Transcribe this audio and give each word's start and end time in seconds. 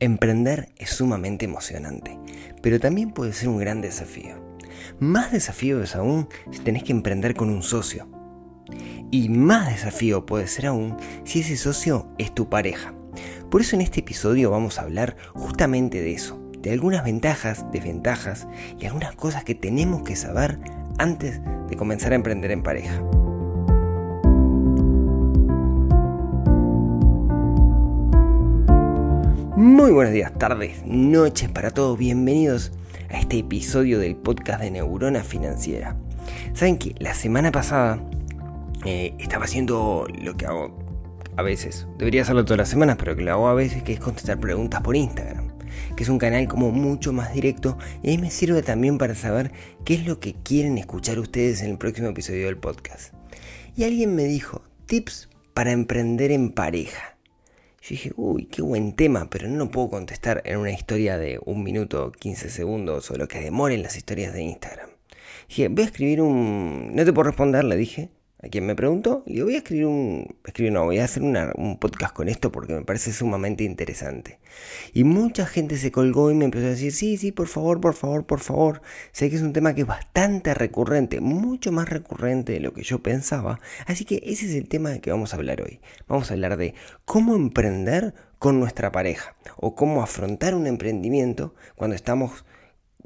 Emprender 0.00 0.68
es 0.76 0.90
sumamente 0.90 1.44
emocionante, 1.44 2.20
pero 2.62 2.78
también 2.78 3.10
puede 3.10 3.32
ser 3.32 3.48
un 3.48 3.58
gran 3.58 3.80
desafío. 3.80 4.36
Más 5.00 5.32
desafío 5.32 5.82
es 5.82 5.96
aún 5.96 6.28
si 6.52 6.60
tenés 6.60 6.84
que 6.84 6.92
emprender 6.92 7.34
con 7.34 7.50
un 7.50 7.64
socio. 7.64 8.08
Y 9.10 9.28
más 9.28 9.68
desafío 9.68 10.24
puede 10.24 10.46
ser 10.46 10.66
aún 10.66 10.96
si 11.24 11.40
ese 11.40 11.56
socio 11.56 12.14
es 12.16 12.32
tu 12.32 12.48
pareja. 12.48 12.94
Por 13.50 13.60
eso 13.60 13.74
en 13.74 13.82
este 13.82 14.00
episodio 14.00 14.52
vamos 14.52 14.78
a 14.78 14.82
hablar 14.82 15.16
justamente 15.34 16.00
de 16.00 16.12
eso, 16.12 16.40
de 16.60 16.70
algunas 16.70 17.02
ventajas, 17.02 17.66
desventajas 17.72 18.46
y 18.78 18.86
algunas 18.86 19.16
cosas 19.16 19.42
que 19.42 19.56
tenemos 19.56 20.04
que 20.04 20.14
saber 20.14 20.60
antes 20.98 21.40
de 21.68 21.76
comenzar 21.76 22.12
a 22.12 22.16
emprender 22.16 22.52
en 22.52 22.62
pareja. 22.62 23.02
Muy 29.58 29.90
buenos 29.90 30.14
días, 30.14 30.32
tardes, 30.38 30.86
noches 30.86 31.48
para 31.48 31.72
todos. 31.72 31.98
Bienvenidos 31.98 32.70
a 33.10 33.18
este 33.18 33.40
episodio 33.40 33.98
del 33.98 34.14
podcast 34.14 34.60
de 34.60 34.70
Neurona 34.70 35.24
Financiera. 35.24 35.96
Saben 36.54 36.78
que 36.78 36.94
la 37.00 37.12
semana 37.12 37.50
pasada 37.50 38.00
eh, 38.84 39.16
estaba 39.18 39.46
haciendo 39.46 40.06
lo 40.22 40.36
que 40.36 40.46
hago 40.46 40.78
a 41.36 41.42
veces. 41.42 41.88
Debería 41.98 42.22
hacerlo 42.22 42.44
todas 42.44 42.58
las 42.58 42.68
semanas, 42.68 42.98
pero 43.00 43.16
que 43.16 43.24
lo 43.24 43.32
hago 43.32 43.48
a 43.48 43.54
veces, 43.54 43.82
que 43.82 43.94
es 43.94 43.98
contestar 43.98 44.38
preguntas 44.38 44.80
por 44.80 44.94
Instagram. 44.94 45.48
Que 45.96 46.04
es 46.04 46.08
un 46.08 46.18
canal 46.18 46.46
como 46.46 46.70
mucho 46.70 47.12
más 47.12 47.34
directo 47.34 47.78
y 48.04 48.16
me 48.18 48.30
sirve 48.30 48.62
también 48.62 48.96
para 48.96 49.16
saber 49.16 49.50
qué 49.84 49.94
es 49.94 50.06
lo 50.06 50.20
que 50.20 50.34
quieren 50.34 50.78
escuchar 50.78 51.18
ustedes 51.18 51.62
en 51.62 51.70
el 51.70 51.78
próximo 51.78 52.06
episodio 52.10 52.46
del 52.46 52.58
podcast. 52.58 53.12
Y 53.74 53.82
alguien 53.82 54.14
me 54.14 54.22
dijo, 54.22 54.62
tips 54.86 55.28
para 55.52 55.72
emprender 55.72 56.30
en 56.30 56.52
pareja. 56.52 57.17
Yo 57.80 57.88
dije, 57.90 58.12
uy, 58.16 58.46
qué 58.46 58.60
buen 58.60 58.92
tema, 58.94 59.28
pero 59.30 59.48
no 59.48 59.56
lo 59.56 59.70
puedo 59.70 59.88
contestar 59.88 60.42
en 60.44 60.58
una 60.58 60.72
historia 60.72 61.16
de 61.16 61.38
un 61.44 61.62
minuto, 61.62 62.12
15 62.12 62.50
segundos 62.50 63.10
o 63.10 63.16
lo 63.16 63.28
que 63.28 63.40
demoren 63.40 63.82
las 63.82 63.96
historias 63.96 64.32
de 64.32 64.42
Instagram. 64.42 64.90
Dije, 65.48 65.68
voy 65.68 65.84
a 65.84 65.86
escribir 65.86 66.20
un... 66.20 66.94
No 66.94 67.04
te 67.04 67.12
puedo 67.12 67.28
responder, 67.28 67.64
le 67.64 67.76
dije, 67.76 68.10
a 68.40 68.48
quien 68.48 68.66
me 68.66 68.76
preguntó, 68.76 69.24
le 69.26 69.34
digo, 69.34 69.46
voy 69.46 69.54
a 69.56 69.58
escribir 69.58 69.86
un, 69.86 70.36
escribir, 70.44 70.72
no, 70.72 70.84
voy 70.84 70.98
a 71.00 71.04
hacer 71.04 71.22
un 71.22 71.78
podcast 71.80 72.14
con 72.14 72.28
esto 72.28 72.52
porque 72.52 72.72
me 72.72 72.84
parece 72.84 73.12
sumamente 73.12 73.64
interesante. 73.64 74.38
Y 74.92 75.02
mucha 75.02 75.44
gente 75.44 75.76
se 75.76 75.90
colgó 75.90 76.30
y 76.30 76.34
me 76.34 76.44
empezó 76.44 76.66
a 76.66 76.70
decir, 76.70 76.92
sí, 76.92 77.16
sí, 77.16 77.32
por 77.32 77.48
favor, 77.48 77.80
por 77.80 77.94
favor, 77.94 78.26
por 78.26 78.38
favor. 78.38 78.80
Sé 79.10 79.28
que 79.28 79.36
es 79.36 79.42
un 79.42 79.52
tema 79.52 79.74
que 79.74 79.80
es 79.80 79.86
bastante 79.88 80.54
recurrente, 80.54 81.20
mucho 81.20 81.72
más 81.72 81.88
recurrente 81.88 82.52
de 82.52 82.60
lo 82.60 82.72
que 82.72 82.82
yo 82.82 83.02
pensaba. 83.02 83.58
Así 83.86 84.04
que 84.04 84.22
ese 84.24 84.46
es 84.46 84.54
el 84.54 84.68
tema 84.68 84.90
de 84.90 85.00
que 85.00 85.10
vamos 85.10 85.32
a 85.32 85.36
hablar 85.36 85.60
hoy. 85.60 85.80
Vamos 86.06 86.30
a 86.30 86.34
hablar 86.34 86.56
de 86.56 86.74
cómo 87.04 87.34
emprender 87.34 88.14
con 88.38 88.60
nuestra 88.60 88.92
pareja 88.92 89.34
o 89.56 89.74
cómo 89.74 90.00
afrontar 90.00 90.54
un 90.54 90.68
emprendimiento 90.68 91.56
cuando 91.74 91.96
estamos, 91.96 92.44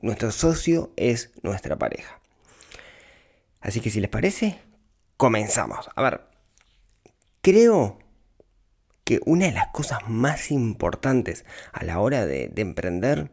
nuestro 0.02 0.30
socio 0.30 0.92
es 0.96 1.30
nuestra 1.42 1.78
pareja. 1.78 2.20
Así 3.62 3.80
que 3.80 3.88
si 3.88 4.00
les 4.00 4.10
parece, 4.10 4.58
comenzamos. 5.22 5.88
A 5.94 6.02
ver, 6.02 6.22
creo 7.42 8.00
que 9.04 9.20
una 9.24 9.46
de 9.46 9.52
las 9.52 9.68
cosas 9.68 10.00
más 10.08 10.50
importantes 10.50 11.44
a 11.72 11.84
la 11.84 12.00
hora 12.00 12.26
de, 12.26 12.50
emprender, 12.56 13.30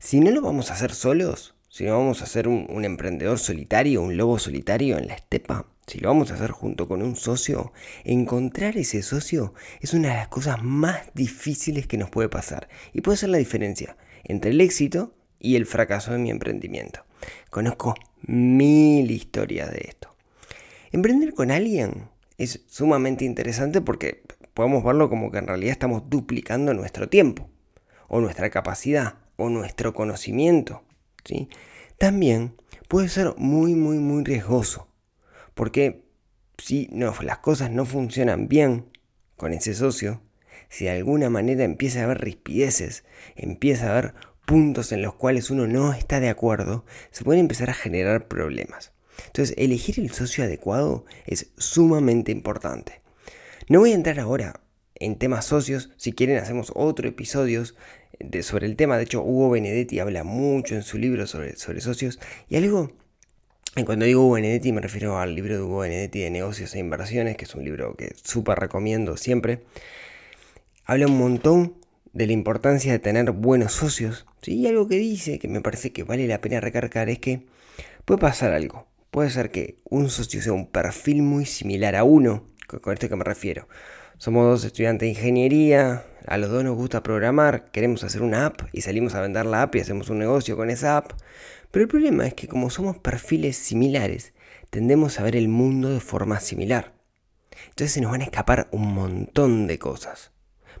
si 0.00 0.18
no 0.18 0.32
lo 0.32 0.42
vamos 0.42 0.70
a 0.70 0.74
hacer 0.74 0.92
solos, 0.92 1.54
si 1.68 1.84
no 1.84 1.96
vamos 1.96 2.20
a 2.20 2.24
hacer 2.24 2.48
un, 2.48 2.84
emprendedor 2.84 3.38
solitario, 3.38 4.02
un 4.02 4.16
lobo 4.16 4.40
solitario 4.40 4.98
en 4.98 5.06
la 5.06 5.14
estepa, 5.14 5.68
si 5.86 6.00
lo 6.00 6.08
vamos 6.08 6.32
a 6.32 6.34
hacer 6.34 6.50
junto 6.50 6.88
con 6.88 7.00
un 7.00 7.14
socio, 7.14 7.72
encontrar 8.02 8.76
ese 8.76 9.00
socio 9.04 9.54
es 9.80 9.94
una 9.94 10.08
de 10.08 10.16
las 10.16 10.28
cosas 10.28 10.64
más 10.64 11.14
difíciles 11.14 11.86
que 11.86 11.96
nos 11.96 12.10
puede 12.10 12.28
pasar 12.28 12.68
y 12.92 13.02
puede 13.02 13.18
ser 13.18 13.28
la 13.28 13.38
diferencia 13.38 13.96
entre 14.24 14.50
el 14.50 14.60
éxito 14.60 15.14
y 15.38 15.54
el 15.54 15.66
fracaso 15.66 16.10
de 16.10 16.18
mi 16.18 16.30
emprendimiento. 16.30 17.04
Conozco 17.50 17.94
mil 18.26 19.08
historias 19.12 19.70
de 19.70 19.86
esto. 19.90 20.13
Emprender 20.94 21.34
con 21.34 21.50
alguien 21.50 22.08
es 22.38 22.62
sumamente 22.68 23.24
interesante 23.24 23.80
porque 23.80 24.22
podemos 24.54 24.84
verlo 24.84 25.10
como 25.10 25.32
que 25.32 25.38
en 25.38 25.48
realidad 25.48 25.72
estamos 25.72 26.08
duplicando 26.08 26.72
nuestro 26.72 27.08
tiempo, 27.08 27.50
o 28.06 28.20
nuestra 28.20 28.48
capacidad, 28.48 29.14
o 29.34 29.48
nuestro 29.48 29.92
conocimiento. 29.92 30.84
¿sí? 31.24 31.48
También 31.98 32.54
puede 32.86 33.08
ser 33.08 33.34
muy, 33.38 33.74
muy, 33.74 33.98
muy 33.98 34.22
riesgoso, 34.22 34.86
porque 35.54 36.04
si 36.58 36.88
no, 36.92 37.12
las 37.22 37.38
cosas 37.38 37.72
no 37.72 37.86
funcionan 37.86 38.46
bien 38.46 38.86
con 39.34 39.52
ese 39.52 39.74
socio, 39.74 40.22
si 40.68 40.84
de 40.84 40.92
alguna 40.92 41.28
manera 41.28 41.64
empieza 41.64 42.02
a 42.02 42.04
haber 42.04 42.20
rispideces, 42.20 43.02
empieza 43.34 43.88
a 43.88 43.98
haber 43.98 44.14
puntos 44.46 44.92
en 44.92 45.02
los 45.02 45.14
cuales 45.14 45.50
uno 45.50 45.66
no 45.66 45.92
está 45.92 46.20
de 46.20 46.28
acuerdo, 46.28 46.84
se 47.10 47.24
pueden 47.24 47.40
empezar 47.40 47.68
a 47.68 47.74
generar 47.74 48.28
problemas. 48.28 48.93
Entonces, 49.26 49.54
elegir 49.58 49.98
el 50.00 50.10
socio 50.10 50.44
adecuado 50.44 51.04
es 51.26 51.48
sumamente 51.56 52.32
importante. 52.32 53.00
No 53.68 53.80
voy 53.80 53.92
a 53.92 53.94
entrar 53.94 54.20
ahora 54.20 54.60
en 54.94 55.16
temas 55.16 55.46
socios, 55.46 55.90
si 55.96 56.12
quieren 56.12 56.38
hacemos 56.38 56.72
otro 56.74 57.08
episodio 57.08 57.64
sobre 58.42 58.66
el 58.66 58.76
tema, 58.76 58.96
de 58.96 59.04
hecho 59.04 59.22
Hugo 59.22 59.50
Benedetti 59.50 59.98
habla 59.98 60.24
mucho 60.24 60.74
en 60.74 60.82
su 60.82 60.98
libro 60.98 61.26
sobre, 61.26 61.56
socios. 61.56 62.20
Y 62.48 62.56
algo, 62.56 62.92
cuando 63.84 64.04
digo 64.04 64.24
Hugo 64.24 64.34
Benedetti 64.34 64.72
me 64.72 64.80
refiero 64.80 65.18
al 65.18 65.34
libro 65.34 65.54
de 65.54 65.62
Hugo 65.62 65.80
Benedetti 65.80 66.20
de 66.20 66.30
negocios 66.30 66.74
e 66.74 66.78
inversiones, 66.78 67.36
que 67.36 67.44
es 67.44 67.54
un 67.54 67.64
libro 67.64 67.96
que 67.96 68.14
súper 68.22 68.58
recomiendo 68.58 69.16
siempre, 69.16 69.64
habla 70.84 71.06
un 71.06 71.18
montón 71.18 71.74
de 72.12 72.26
la 72.28 72.32
importancia 72.32 72.92
de 72.92 73.00
tener 73.00 73.32
buenos 73.32 73.72
socios, 73.72 74.26
y 74.46 74.66
algo 74.68 74.86
que 74.86 74.96
dice 74.96 75.38
que 75.38 75.48
me 75.48 75.60
parece 75.60 75.92
que 75.92 76.04
vale 76.04 76.28
la 76.28 76.40
pena 76.40 76.60
recargar 76.60 77.08
es 77.08 77.18
que 77.18 77.46
puede 78.04 78.20
pasar 78.20 78.52
algo, 78.52 78.86
Puede 79.14 79.30
ser 79.30 79.52
que 79.52 79.78
un 79.84 80.10
socio 80.10 80.42
sea 80.42 80.52
un 80.52 80.66
perfil 80.66 81.22
muy 81.22 81.46
similar 81.46 81.94
a 81.94 82.02
uno, 82.02 82.48
con 82.66 82.94
esto 82.94 83.08
que 83.08 83.14
me 83.14 83.22
refiero. 83.22 83.68
Somos 84.18 84.44
dos 84.44 84.64
estudiantes 84.64 85.06
de 85.06 85.10
ingeniería, 85.10 86.04
a 86.26 86.36
los 86.36 86.50
dos 86.50 86.64
nos 86.64 86.74
gusta 86.74 87.04
programar, 87.04 87.70
queremos 87.70 88.02
hacer 88.02 88.22
una 88.22 88.44
app 88.44 88.62
y 88.72 88.80
salimos 88.80 89.14
a 89.14 89.20
vender 89.20 89.46
la 89.46 89.62
app 89.62 89.76
y 89.76 89.78
hacemos 89.78 90.10
un 90.10 90.18
negocio 90.18 90.56
con 90.56 90.68
esa 90.68 90.96
app. 90.96 91.12
Pero 91.70 91.84
el 91.84 91.88
problema 91.88 92.26
es 92.26 92.34
que 92.34 92.48
como 92.48 92.70
somos 92.70 92.98
perfiles 92.98 93.56
similares, 93.56 94.34
tendemos 94.70 95.20
a 95.20 95.22
ver 95.22 95.36
el 95.36 95.46
mundo 95.46 95.90
de 95.90 96.00
forma 96.00 96.40
similar. 96.40 96.94
Entonces 97.68 97.92
se 97.92 98.00
nos 98.00 98.10
van 98.10 98.22
a 98.22 98.24
escapar 98.24 98.66
un 98.72 98.94
montón 98.94 99.68
de 99.68 99.78
cosas. 99.78 100.32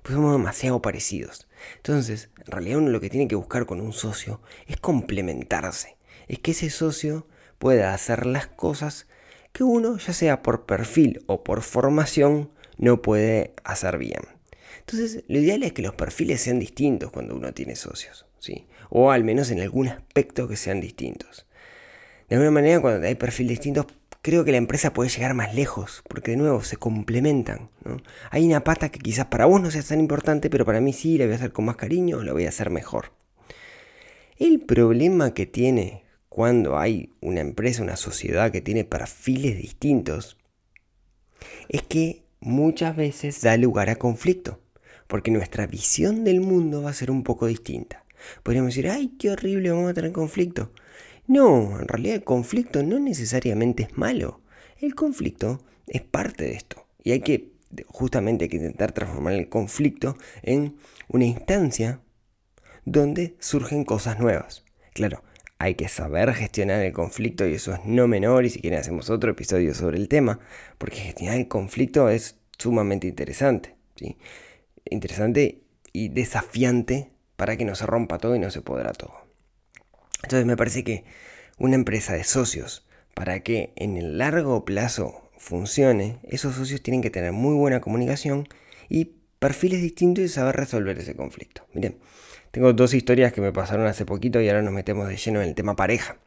Pues 0.02 0.16
somos 0.16 0.32
demasiado 0.32 0.82
parecidos. 0.82 1.46
Entonces, 1.76 2.30
en 2.44 2.50
realidad 2.50 2.78
uno 2.78 2.90
lo 2.90 3.00
que 3.00 3.10
tiene 3.10 3.28
que 3.28 3.36
buscar 3.36 3.64
con 3.64 3.80
un 3.80 3.92
socio 3.92 4.42
es 4.66 4.76
complementarse. 4.78 5.98
Es 6.26 6.40
que 6.40 6.50
ese 6.50 6.70
socio 6.70 7.28
pueda 7.58 7.94
hacer 7.94 8.26
las 8.26 8.46
cosas 8.46 9.06
que 9.52 9.64
uno, 9.64 9.98
ya 9.98 10.12
sea 10.12 10.42
por 10.42 10.66
perfil 10.66 11.22
o 11.26 11.44
por 11.44 11.62
formación, 11.62 12.50
no 12.76 13.02
puede 13.02 13.54
hacer 13.64 13.98
bien. 13.98 14.22
Entonces, 14.80 15.24
lo 15.28 15.38
ideal 15.38 15.62
es 15.62 15.72
que 15.72 15.82
los 15.82 15.94
perfiles 15.94 16.40
sean 16.40 16.58
distintos 16.58 17.10
cuando 17.10 17.34
uno 17.36 17.54
tiene 17.54 17.76
socios, 17.76 18.26
¿sí? 18.38 18.66
O 18.90 19.10
al 19.10 19.24
menos 19.24 19.50
en 19.50 19.60
algún 19.60 19.88
aspecto 19.88 20.48
que 20.48 20.56
sean 20.56 20.80
distintos. 20.80 21.46
De 22.28 22.36
alguna 22.36 22.50
manera, 22.50 22.80
cuando 22.80 23.06
hay 23.06 23.14
perfiles 23.14 23.58
distintos, 23.58 23.86
creo 24.22 24.44
que 24.44 24.52
la 24.52 24.58
empresa 24.58 24.92
puede 24.92 25.10
llegar 25.10 25.34
más 25.34 25.54
lejos, 25.54 26.02
porque 26.08 26.32
de 26.32 26.36
nuevo 26.36 26.62
se 26.62 26.76
complementan. 26.76 27.70
Hay 28.30 28.46
una 28.46 28.64
pata 28.64 28.88
que 28.88 28.98
quizás 28.98 29.26
para 29.26 29.46
vos 29.46 29.60
no 29.60 29.70
sea 29.70 29.82
tan 29.82 30.00
importante, 30.00 30.50
pero 30.50 30.64
para 30.64 30.80
mí 30.80 30.92
sí, 30.92 31.16
la 31.16 31.26
voy 31.26 31.34
a 31.34 31.36
hacer 31.36 31.52
con 31.52 31.66
más 31.66 31.76
cariño, 31.76 32.22
la 32.22 32.32
voy 32.32 32.46
a 32.46 32.48
hacer 32.48 32.70
mejor. 32.70 33.12
El 34.36 34.60
problema 34.60 35.32
que 35.32 35.46
tiene 35.46 36.03
cuando 36.34 36.76
hay 36.76 37.12
una 37.20 37.40
empresa, 37.40 37.80
una 37.80 37.94
sociedad 37.94 38.50
que 38.50 38.60
tiene 38.60 38.82
perfiles 38.82 39.56
distintos, 39.56 40.36
es 41.68 41.82
que 41.82 42.24
muchas 42.40 42.96
veces 42.96 43.40
da 43.40 43.56
lugar 43.56 43.88
a 43.88 43.94
conflicto, 43.94 44.60
porque 45.06 45.30
nuestra 45.30 45.68
visión 45.68 46.24
del 46.24 46.40
mundo 46.40 46.82
va 46.82 46.90
a 46.90 46.92
ser 46.92 47.12
un 47.12 47.22
poco 47.22 47.46
distinta. 47.46 48.04
Podríamos 48.42 48.70
decir, 48.74 48.90
ay, 48.90 49.14
qué 49.16 49.30
horrible, 49.30 49.70
vamos 49.70 49.92
a 49.92 49.94
tener 49.94 50.10
conflicto. 50.10 50.72
No, 51.28 51.78
en 51.78 51.86
realidad 51.86 52.16
el 52.16 52.24
conflicto 52.24 52.82
no 52.82 52.98
necesariamente 52.98 53.84
es 53.84 53.96
malo. 53.96 54.40
El 54.80 54.96
conflicto 54.96 55.62
es 55.86 56.02
parte 56.02 56.46
de 56.46 56.54
esto. 56.54 56.84
Y 57.04 57.12
hay 57.12 57.20
que, 57.20 57.52
justamente, 57.86 58.46
hay 58.46 58.48
que 58.48 58.56
intentar 58.56 58.90
transformar 58.90 59.34
el 59.34 59.48
conflicto 59.48 60.18
en 60.42 60.78
una 61.06 61.26
instancia 61.26 62.00
donde 62.84 63.36
surgen 63.38 63.84
cosas 63.84 64.18
nuevas. 64.18 64.64
Claro, 64.94 65.22
hay 65.64 65.76
que 65.76 65.88
saber 65.88 66.34
gestionar 66.34 66.84
el 66.84 66.92
conflicto 66.92 67.46
y 67.48 67.54
eso 67.54 67.72
es 67.72 67.80
no 67.86 68.06
menor 68.06 68.44
y 68.44 68.50
si 68.50 68.60
quieren 68.60 68.80
hacemos 68.80 69.08
otro 69.08 69.30
episodio 69.30 69.74
sobre 69.74 69.96
el 69.96 70.08
tema, 70.08 70.38
porque 70.76 70.98
gestionar 70.98 71.38
el 71.38 71.48
conflicto 71.48 72.10
es 72.10 72.36
sumamente 72.58 73.06
interesante, 73.06 73.74
interesante 74.84 75.62
y 75.90 76.08
desafiante 76.10 77.12
para 77.36 77.56
que 77.56 77.64
no 77.64 77.74
se 77.74 77.86
rompa 77.86 78.18
todo 78.18 78.36
y 78.36 78.38
no 78.38 78.50
se 78.50 78.60
podrá 78.60 78.92
todo. 78.92 79.14
Entonces 80.22 80.44
me 80.44 80.58
parece 80.58 80.84
que 80.84 81.04
una 81.56 81.76
empresa 81.76 82.12
de 82.12 82.24
socios, 82.24 82.86
para 83.14 83.40
que 83.40 83.72
en 83.76 83.96
el 83.96 84.18
largo 84.18 84.66
plazo 84.66 85.30
funcione, 85.38 86.18
esos 86.24 86.56
socios 86.56 86.82
tienen 86.82 87.00
que 87.00 87.10
tener 87.10 87.32
muy 87.32 87.54
buena 87.54 87.80
comunicación 87.80 88.48
y 88.90 89.12
perfiles 89.38 89.80
distintos 89.80 90.24
y 90.24 90.28
saber 90.28 90.56
resolver 90.56 90.98
ese 90.98 91.16
conflicto. 91.16 91.66
Miren, 91.72 91.98
tengo 92.54 92.72
dos 92.72 92.94
historias 92.94 93.32
que 93.32 93.40
me 93.40 93.52
pasaron 93.52 93.88
hace 93.88 94.06
poquito 94.06 94.40
y 94.40 94.48
ahora 94.48 94.62
nos 94.62 94.72
metemos 94.72 95.08
de 95.08 95.16
lleno 95.16 95.42
en 95.42 95.48
el 95.48 95.56
tema 95.56 95.74
pareja. 95.74 96.18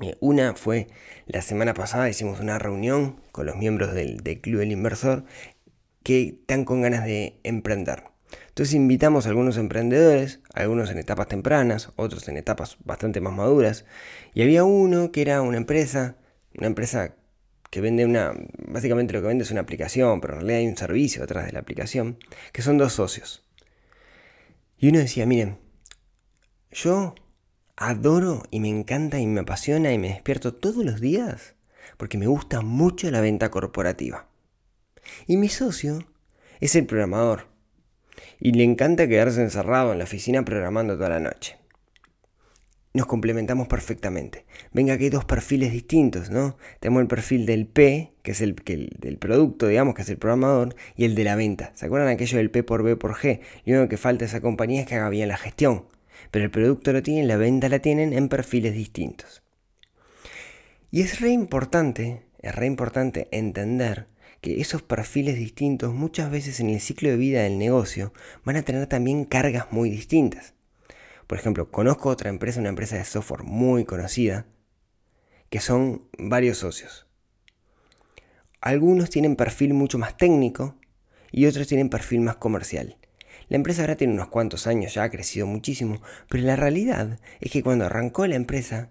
Eh, 0.00 0.16
una 0.18 0.56
fue 0.56 0.88
la 1.26 1.40
semana 1.40 1.72
pasada, 1.72 2.10
hicimos 2.10 2.40
una 2.40 2.58
reunión 2.58 3.20
con 3.30 3.46
los 3.46 3.54
miembros 3.54 3.94
del, 3.94 4.20
Club 4.40 4.58
del 4.58 4.72
Inversor 4.72 5.24
que 6.02 6.40
están 6.40 6.64
con 6.64 6.82
ganas 6.82 7.04
de 7.04 7.38
emprender. 7.44 8.02
Entonces 8.48 8.74
invitamos 8.74 9.26
a 9.26 9.28
algunos 9.28 9.56
emprendedores, 9.56 10.40
algunos 10.52 10.90
en 10.90 10.98
etapas 10.98 11.28
tempranas, 11.28 11.92
otros 11.94 12.26
en 12.26 12.38
etapas 12.38 12.76
bastante 12.84 13.20
más 13.20 13.32
maduras, 13.32 13.84
y 14.34 14.42
había 14.42 14.64
uno 14.64 15.12
que 15.12 15.22
era 15.22 15.42
una 15.42 15.58
empresa, 15.58 16.16
una 16.58 16.66
empresa 16.66 17.14
que 17.70 17.80
vende 17.80 18.04
una, 18.04 18.32
básicamente 18.66 19.12
lo 19.12 19.20
que 19.20 19.28
vende 19.28 19.44
es 19.44 19.52
una 19.52 19.60
aplicación, 19.60 20.20
pero 20.20 20.34
en 20.34 20.40
realidad 20.40 20.58
hay 20.58 20.66
un 20.66 20.76
servicio 20.76 21.20
detrás 21.20 21.46
de 21.46 21.52
la 21.52 21.60
aplicación, 21.60 22.18
que 22.52 22.62
son 22.62 22.78
dos 22.78 22.94
socios. 22.94 23.45
Y 24.78 24.88
uno 24.88 24.98
decía, 24.98 25.26
miren, 25.26 25.58
yo 26.70 27.14
adoro 27.76 28.42
y 28.50 28.60
me 28.60 28.68
encanta 28.68 29.18
y 29.18 29.26
me 29.26 29.40
apasiona 29.40 29.92
y 29.92 29.98
me 29.98 30.08
despierto 30.08 30.54
todos 30.54 30.84
los 30.84 31.00
días 31.00 31.54
porque 31.96 32.18
me 32.18 32.26
gusta 32.26 32.60
mucho 32.60 33.10
la 33.10 33.20
venta 33.20 33.50
corporativa. 33.50 34.28
Y 35.26 35.36
mi 35.36 35.48
socio 35.48 35.98
es 36.60 36.74
el 36.74 36.86
programador 36.86 37.48
y 38.40 38.52
le 38.52 38.64
encanta 38.64 39.08
quedarse 39.08 39.42
encerrado 39.42 39.92
en 39.92 39.98
la 39.98 40.04
oficina 40.04 40.44
programando 40.44 40.96
toda 40.96 41.10
la 41.10 41.20
noche 41.20 41.58
nos 42.96 43.06
complementamos 43.06 43.68
perfectamente. 43.68 44.46
Venga 44.72 44.96
que 44.96 45.04
hay 45.04 45.10
dos 45.10 45.24
perfiles 45.24 45.70
distintos, 45.70 46.30
¿no? 46.30 46.56
Tenemos 46.80 47.02
el 47.02 47.08
perfil 47.08 47.46
del 47.46 47.66
P, 47.66 48.14
que 48.22 48.32
es 48.32 48.40
el, 48.40 48.56
del 48.56 49.18
producto, 49.18 49.68
digamos, 49.68 49.94
que 49.94 50.02
es 50.02 50.08
el 50.08 50.16
programador, 50.16 50.74
y 50.96 51.04
el 51.04 51.14
de 51.14 51.24
la 51.24 51.36
venta. 51.36 51.72
¿Se 51.74 51.86
acuerdan 51.86 52.08
aquello 52.08 52.38
del 52.38 52.50
P 52.50 52.62
por 52.62 52.82
B 52.82 52.96
por 52.96 53.14
G? 53.14 53.40
Lo 53.64 53.76
único 53.76 53.90
que 53.90 53.96
falta 53.98 54.24
a 54.24 54.28
esa 54.28 54.40
compañía 54.40 54.80
es 54.80 54.86
que 54.86 54.96
haga 54.96 55.10
bien 55.10 55.28
la 55.28 55.36
gestión. 55.36 55.84
Pero 56.30 56.44
el 56.46 56.50
producto 56.50 56.92
lo 56.92 57.02
tienen, 57.02 57.28
la 57.28 57.36
venta 57.36 57.68
la 57.68 57.78
tienen 57.78 58.12
en 58.12 58.28
perfiles 58.28 58.74
distintos. 58.74 59.42
Y 60.90 61.02
es 61.02 61.20
re 61.20 61.30
importante, 61.30 62.22
es 62.40 62.54
re 62.54 62.66
importante 62.66 63.28
entender 63.30 64.06
que 64.40 64.60
esos 64.60 64.82
perfiles 64.82 65.36
distintos 65.36 65.92
muchas 65.92 66.30
veces 66.30 66.60
en 66.60 66.70
el 66.70 66.80
ciclo 66.80 67.10
de 67.10 67.16
vida 67.16 67.42
del 67.42 67.58
negocio 67.58 68.12
van 68.44 68.56
a 68.56 68.62
tener 68.62 68.86
también 68.86 69.24
cargas 69.24 69.70
muy 69.70 69.90
distintas. 69.90 70.55
Por 71.26 71.38
ejemplo, 71.38 71.70
conozco 71.70 72.08
otra 72.08 72.30
empresa, 72.30 72.60
una 72.60 72.68
empresa 72.68 72.96
de 72.96 73.04
software 73.04 73.42
muy 73.42 73.84
conocida, 73.84 74.46
que 75.50 75.60
son 75.60 76.08
varios 76.18 76.58
socios. 76.58 77.06
Algunos 78.60 79.10
tienen 79.10 79.36
perfil 79.36 79.74
mucho 79.74 79.98
más 79.98 80.16
técnico 80.16 80.76
y 81.30 81.46
otros 81.46 81.66
tienen 81.66 81.88
perfil 81.88 82.20
más 82.20 82.36
comercial. 82.36 82.96
La 83.48 83.56
empresa 83.56 83.82
ahora 83.82 83.96
tiene 83.96 84.14
unos 84.14 84.28
cuantos 84.28 84.66
años, 84.66 84.94
ya 84.94 85.04
ha 85.04 85.10
crecido 85.10 85.46
muchísimo, 85.46 86.00
pero 86.28 86.42
la 86.44 86.56
realidad 86.56 87.20
es 87.40 87.52
que 87.52 87.62
cuando 87.62 87.84
arrancó 87.86 88.26
la 88.26 88.34
empresa, 88.34 88.90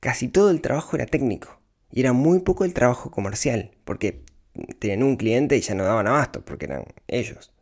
casi 0.00 0.28
todo 0.28 0.50
el 0.50 0.60
trabajo 0.60 0.96
era 0.96 1.06
técnico 1.06 1.60
y 1.90 2.00
era 2.00 2.12
muy 2.12 2.40
poco 2.40 2.64
el 2.64 2.74
trabajo 2.74 3.10
comercial, 3.10 3.70
porque 3.84 4.24
tenían 4.78 5.02
un 5.02 5.16
cliente 5.16 5.56
y 5.56 5.60
ya 5.60 5.74
no 5.74 5.84
daban 5.84 6.06
abasto, 6.06 6.44
porque 6.44 6.66
eran 6.66 6.84
ellos. 7.08 7.52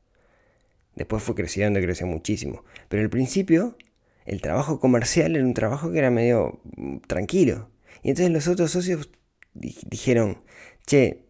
Después 0.97 1.23
fue 1.23 1.35
creciendo 1.35 1.81
creció 1.81 2.07
muchísimo. 2.07 2.65
Pero 2.89 3.03
al 3.03 3.11
principio, 3.11 3.77
el 4.25 4.41
trabajo 4.41 4.81
comercial 4.81 5.37
era 5.37 5.45
un 5.45 5.55
trabajo 5.55 5.91
que 5.91 5.99
era 5.99 6.11
medio 6.11 6.61
mm, 6.77 6.99
tranquilo. 7.07 7.71
Y 8.03 8.11
entonces 8.11 8.33
los 8.33 8.49
otros 8.49 8.71
socios 8.71 9.11
dijeron, 9.55 10.43
che, 10.87 11.25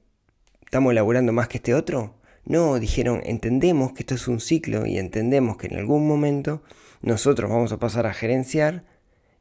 ¿estamos 0.65 0.93
elaborando 0.93 1.33
más 1.33 1.49
que 1.49 1.59
este 1.59 1.75
otro? 1.75 2.21
No, 2.45 2.79
dijeron, 2.79 3.23
entendemos 3.25 3.93
que 3.93 4.03
esto 4.03 4.15
es 4.15 4.29
un 4.29 4.41
ciclo 4.41 4.87
y 4.87 4.99
entendemos 4.99 5.57
que 5.57 5.69
en 5.69 5.77
algún 5.77 6.07
momento 6.07 6.63
nosotros 7.01 7.51
vamos 7.51 7.73
a 7.73 7.79
pasar 7.79 8.07
a 8.07 8.13
gerenciar, 8.13 8.85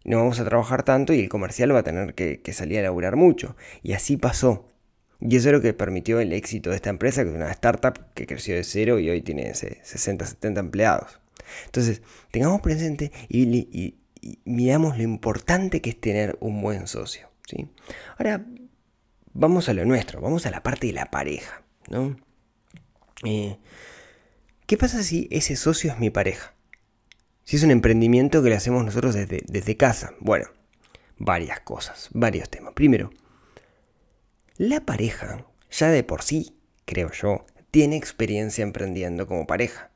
no 0.05 0.17
vamos 0.17 0.39
a 0.39 0.45
trabajar 0.45 0.83
tanto 0.83 1.13
y 1.13 1.19
el 1.19 1.29
comercial 1.29 1.73
va 1.73 1.79
a 1.79 1.83
tener 1.83 2.13
que, 2.13 2.41
que 2.41 2.53
salir 2.53 2.77
a 2.77 2.81
elaborar 2.81 3.15
mucho. 3.15 3.55
Y 3.81 3.93
así 3.93 4.17
pasó. 4.17 4.72
Y 5.25 5.37
eso 5.37 5.49
es 5.49 5.53
lo 5.53 5.61
que 5.61 5.73
permitió 5.73 6.19
el 6.19 6.33
éxito 6.33 6.69
de 6.69 6.75
esta 6.75 6.89
empresa, 6.89 7.23
que 7.23 7.29
es 7.29 7.35
una 7.35 7.49
startup 7.51 8.13
que 8.13 8.27
creció 8.27 8.55
de 8.55 8.65
cero 8.65 8.99
y 8.99 9.09
hoy 9.09 9.21
tiene 9.21 9.53
60, 9.53 10.25
70 10.25 10.59
empleados. 10.59 11.19
Entonces, 11.65 12.01
tengamos 12.31 12.59
presente 12.59 13.11
y, 13.29 13.95
miramos 14.43 14.97
lo 14.97 15.03
importante 15.03 15.81
que 15.81 15.91
es 15.91 16.01
tener 16.01 16.37
un 16.41 16.61
buen 16.61 16.87
socio. 16.87 17.29
¿sí? 17.47 17.69
Ahora, 18.17 18.45
vamos 19.33 19.69
a 19.69 19.73
lo 19.73 19.85
nuestro, 19.85 20.19
vamos 20.19 20.45
a 20.45 20.51
la 20.51 20.61
parte 20.61 20.87
de 20.87 20.93
la 20.93 21.05
pareja. 21.05 21.63
¿no? 21.89 22.17
Eh, 23.23 23.57
¿Qué 24.65 24.77
pasa 24.77 25.03
si 25.03 25.29
ese 25.31 25.55
socio 25.55 25.93
es 25.93 25.99
mi 25.99 26.09
pareja? 26.09 26.53
Si 27.45 27.55
es 27.55 27.63
un 27.63 27.71
emprendimiento 27.71 28.43
que 28.43 28.49
le 28.49 28.55
hacemos 28.55 28.83
nosotros 28.83 29.13
desde, 29.13 29.41
desde 29.45 29.77
casa. 29.77 30.13
Bueno, 30.19 30.47
varias 31.17 31.61
cosas, 31.61 32.09
varios 32.13 32.49
temas. 32.49 32.73
Primero, 32.73 33.09
la 34.63 34.79
pareja, 34.79 35.45
ya 35.69 35.89
de 35.89 36.03
por 36.03 36.21
sí, 36.21 36.55
creo 36.85 37.11
yo, 37.11 37.45
tiene 37.69 37.97
experiencia 37.97 38.63
emprendiendo 38.63 39.27
como 39.27 39.45
pareja. 39.45 39.91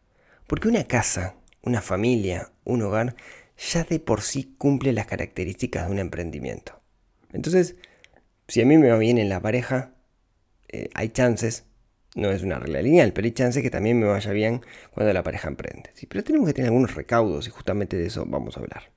Porque 0.46 0.68
una 0.68 0.84
casa, 0.84 1.36
una 1.62 1.82
familia, 1.82 2.52
un 2.66 2.82
hogar, 2.82 3.16
ya 3.58 3.86
de 3.86 4.00
por 4.00 4.22
sí 4.22 4.56
cumple 4.58 4.92
las 4.92 5.08
características 5.08 5.86
de 5.86 5.92
un 5.94 6.00
emprendimiento. 6.00 6.82
Entonces, 7.32 7.78
si 8.50 8.62
a 8.62 8.66
mí 8.66 8.78
me 8.78 8.90
va 8.90 8.98
bien 8.98 9.18
en 9.18 9.30
la 9.30 9.42
pareja, 9.42 9.94
eh, 10.68 10.90
hay 10.94 11.10
chances, 11.10 11.64
no 12.16 12.30
es 12.32 12.44
una 12.44 12.60
regla 12.60 12.82
lineal, 12.82 13.14
pero 13.14 13.26
hay 13.26 13.32
chances 13.32 13.64
que 13.64 13.70
también 13.70 14.00
me 14.00 14.08
vaya 14.08 14.32
bien 14.32 14.62
cuando 14.92 15.14
la 15.14 15.24
pareja 15.24 15.48
emprende. 15.48 15.92
Pero 16.10 16.24
tenemos 16.26 16.46
que 16.46 16.54
tener 16.54 16.70
algunos 16.70 16.94
recaudos 16.94 17.48
y 17.48 17.52
justamente 17.52 17.96
de 17.96 18.08
eso 18.08 18.26
vamos 18.26 18.58
a 18.58 18.60
hablar. 18.60 18.97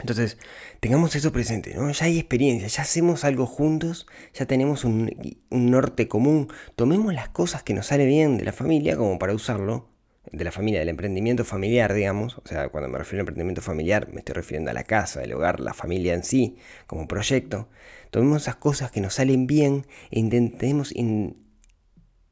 Entonces, 0.00 0.38
tengamos 0.80 1.14
eso 1.16 1.32
presente, 1.32 1.74
¿no? 1.74 1.90
Ya 1.90 2.06
hay 2.06 2.18
experiencia, 2.18 2.66
ya 2.66 2.82
hacemos 2.82 3.24
algo 3.24 3.46
juntos, 3.46 4.06
ya 4.32 4.46
tenemos 4.46 4.84
un, 4.84 5.14
norte 5.50 6.08
común. 6.08 6.48
Tomemos 6.76 7.12
las 7.12 7.28
cosas 7.28 7.62
que 7.62 7.74
nos 7.74 7.86
sale 7.86 8.06
bien 8.06 8.38
de 8.38 8.44
la 8.44 8.52
familia 8.52 8.96
como 8.96 9.18
para 9.18 9.34
usarlo, 9.34 9.90
de 10.30 10.44
la 10.44 10.52
familia, 10.52 10.80
del 10.80 10.88
emprendimiento 10.88 11.44
familiar, 11.44 11.92
digamos. 11.92 12.38
O 12.38 12.42
sea, 12.46 12.68
cuando 12.70 12.88
me 12.88 12.98
refiero 12.98 13.20
a 13.20 13.22
emprendimiento 13.22 13.60
familiar, 13.60 14.08
me 14.12 14.20
estoy 14.20 14.34
refiriendo 14.34 14.70
a 14.70 14.74
la 14.74 14.84
casa, 14.84 15.22
el 15.22 15.34
hogar, 15.34 15.60
la 15.60 15.74
familia 15.74 16.14
en 16.14 16.24
sí, 16.24 16.56
como 16.86 17.06
proyecto. 17.06 17.68
Tomemos 18.10 18.42
esas 18.42 18.56
cosas 18.56 18.90
que 18.90 19.00
nos 19.00 19.14
salen 19.14 19.46
bien 19.46 19.86
e 20.10 20.20
intentemos 20.20 20.94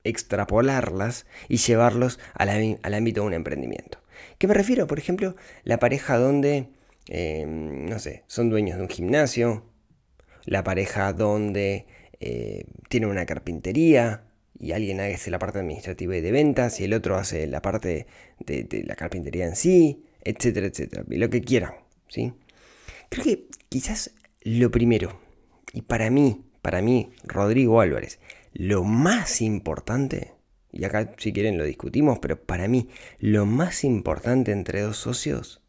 extrapolarlas 0.03 1.27
y 1.49 1.59
llevarlos 1.59 2.19
al 2.35 2.95
ámbito 2.95 3.21
de 3.21 3.27
un 3.27 3.35
emprendimiento. 3.35 3.99
¿Qué 4.39 4.47
me 4.47 4.55
refiero? 4.55 4.87
Por 4.87 4.99
ejemplo, 4.99 5.37
la 5.65 5.79
pareja 5.79 6.17
donde 6.17 6.69
Em, 7.09 7.87
no 7.87 7.99
sé, 7.99 8.25
son 8.27 8.51
dueños 8.51 8.77
de 8.77 8.83
un 8.83 8.89
gimnasio, 8.89 9.65
la 10.45 10.65
pareja 10.65 11.13
donde 11.13 11.87
eh, 12.21 12.65
tiene 12.89 13.07
una 13.07 13.27
carpintería 13.27 14.25
y 14.59 14.73
alguien 14.73 15.01
hace 15.01 15.31
la 15.31 15.39
parte 15.39 15.59
administrativa 15.59 16.17
y 16.17 16.21
de 16.21 16.33
ventas 16.33 16.81
y 16.81 16.85
el 16.85 16.93
otro 16.93 17.17
hace 17.17 17.47
la 17.47 17.63
parte 17.63 18.07
de, 18.39 18.85
la 18.87 18.95
carpintería 18.95 19.47
en 19.47 19.57
sí, 19.57 20.05
etcétera, 20.23 20.67
etcétera, 20.67 21.05
lo 21.09 21.31
que 21.31 21.41
quieran, 21.41 21.73
¿sí? 22.09 22.35
Creo 23.09 23.25
que 23.25 23.47
quizás 23.69 24.13
lo 24.43 24.71
primero, 24.71 25.21
y 25.73 25.83
para 25.83 26.11
mí, 26.11 26.45
para 26.63 26.83
mí, 26.83 27.11
Rodrigo 27.25 27.81
Álvarez, 27.81 28.21
lo 28.53 28.85
más 28.85 29.41
importante, 29.41 30.35
y 30.73 30.85
acá 30.85 31.15
si 31.17 31.33
quieren 31.33 31.59
lo 31.59 31.65
discutimos, 31.65 32.19
pero 32.21 32.41
para 32.43 32.69
mí 32.69 32.89
lo 33.19 33.47
más 33.47 33.83
importante 33.85 34.53
entre 34.53 34.83
dos 34.83 34.99
socios 34.99 35.60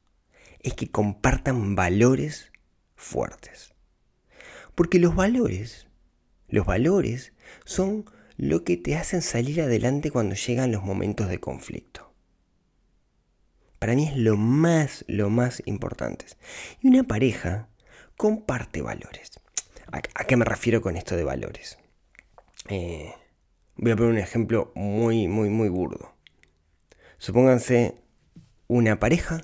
es 0.64 0.74
que 0.74 0.90
compartan 0.90 1.76
valores 1.76 2.52
fuertes. 2.96 3.74
Porque 4.76 5.00
los 5.00 5.16
valores, 5.16 5.88
los 6.48 6.66
valores 6.66 7.34
son 7.66 8.06
lo 8.38 8.64
que 8.64 8.78
te 8.78 8.96
hacen 8.96 9.22
salir 9.22 9.62
adelante 9.62 10.12
cuando 10.12 10.36
llegan 10.36 10.72
los 10.72 10.84
momentos 10.84 11.28
de 11.28 11.40
conflicto. 11.40 12.14
Para 13.80 13.96
mí 13.96 14.08
es 14.08 14.16
lo 14.16 14.38
más, 14.38 15.04
lo 15.08 15.30
más 15.30 15.64
importante. 15.66 16.26
Y 16.82 16.88
una 16.88 17.04
pareja 17.04 17.68
comparte 18.16 18.82
valores. 18.82 19.32
¿A, 19.92 20.24
qué 20.26 20.38
me 20.38 20.46
refiero 20.46 20.82
con 20.82 20.96
esto 20.96 21.16
de 21.16 21.24
valores? 21.24 21.78
Eh, 22.70 23.14
voy 23.76 23.92
a 23.92 23.96
poner 23.96 24.12
un 24.12 24.20
ejemplo 24.20 24.72
muy, 24.76 25.28
muy, 25.28 25.50
muy 25.50 25.70
burdo. 25.70 26.14
Supónganse 27.18 27.96
una 28.68 29.00
pareja 29.00 29.44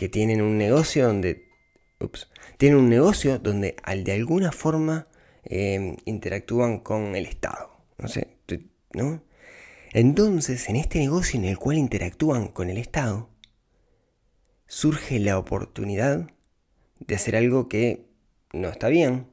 que 0.00 0.08
tienen 0.08 0.40
un 0.40 0.56
negocio 0.56 1.06
donde, 1.06 1.50
ups, 1.98 2.30
tienen 2.56 2.78
un 2.78 2.88
negocio 2.88 3.38
donde 3.38 3.76
al 3.82 4.02
de 4.02 4.12
alguna 4.12 4.50
forma 4.50 5.08
em, 5.44 5.98
interactúan 6.06 6.78
con 6.78 7.14
el 7.14 7.26
Estado. 7.26 7.84
No 7.98 8.08
sé, 8.08 8.28
¿no? 8.94 9.22
Entonces, 9.92 10.70
en 10.70 10.76
este 10.76 11.00
negocio 11.00 11.38
en 11.38 11.44
el 11.44 11.58
cual 11.58 11.76
interactúan 11.76 12.48
con 12.48 12.70
el 12.70 12.78
Estado, 12.78 13.28
surge 14.66 15.18
la 15.18 15.36
oportunidad 15.36 16.30
de 17.00 17.14
hacer 17.14 17.36
algo 17.36 17.68
que 17.68 18.06
no 18.54 18.70
está 18.70 18.88
bien, 18.88 19.26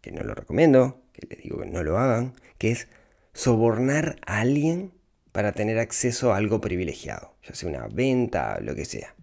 que 0.00 0.10
no 0.10 0.22
lo 0.22 0.34
recomiendo, 0.34 1.02
que 1.12 1.26
les 1.26 1.42
digo 1.42 1.58
que 1.58 1.66
no 1.66 1.82
lo 1.82 1.98
hagan, 1.98 2.32
que 2.56 2.70
es 2.70 2.88
sobornar 3.34 4.16
a 4.24 4.40
alguien 4.40 4.94
para 5.32 5.52
tener 5.52 5.78
acceso 5.78 6.32
a 6.32 6.38
algo 6.38 6.62
privilegiado, 6.62 7.34
ya 7.46 7.54
sea 7.54 7.68
una 7.68 7.88
venta, 7.88 8.58
lo 8.62 8.74
que 8.74 8.86
sea. 8.86 9.14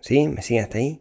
¿Sí? 0.00 0.28
¿Me 0.28 0.42
siguen 0.42 0.64
hasta 0.64 0.78
ahí? 0.78 1.00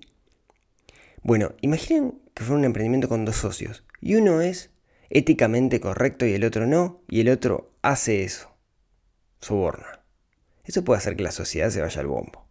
Bueno, 1.21 1.53
imaginen 1.61 2.21
que 2.33 2.43
fue 2.43 2.55
un 2.55 2.65
emprendimiento 2.65 3.09
con 3.09 3.25
dos 3.25 3.35
socios 3.35 3.83
y 4.01 4.15
uno 4.15 4.41
es 4.41 4.71
éticamente 5.09 5.79
correcto 5.79 6.25
y 6.25 6.33
el 6.33 6.43
otro 6.43 6.67
no, 6.67 7.01
y 7.09 7.21
el 7.21 7.29
otro 7.29 7.73
hace 7.81 8.23
eso, 8.23 8.55
soborna. 9.41 10.03
Eso 10.63 10.83
puede 10.83 10.99
hacer 10.99 11.15
que 11.15 11.23
la 11.23 11.31
sociedad 11.31 11.69
se 11.69 11.81
vaya 11.81 12.01
al 12.01 12.07
bombo. 12.07 12.47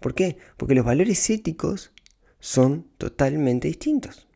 ¿Por 0.00 0.14
qué? 0.14 0.36
Porque 0.56 0.74
los 0.74 0.84
valores 0.84 1.30
éticos 1.30 1.92
son 2.40 2.90
totalmente 2.98 3.68
distintos. 3.68 4.28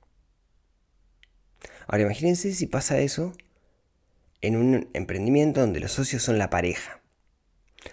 Ahora 1.86 2.04
imagínense 2.04 2.52
si 2.52 2.66
pasa 2.66 3.00
eso 3.00 3.32
en 4.40 4.56
un 4.56 4.88
emprendimiento 4.94 5.60
donde 5.60 5.80
los 5.80 5.92
socios 5.92 6.22
son 6.22 6.38
la 6.38 6.50
pareja. 6.50 7.02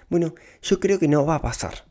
Bueno, 0.09 0.35
yo 0.61 0.79
creo 0.79 0.99
que 0.99 1.07
no 1.07 1.25
va 1.25 1.35
a 1.35 1.41
pasar. 1.41 1.86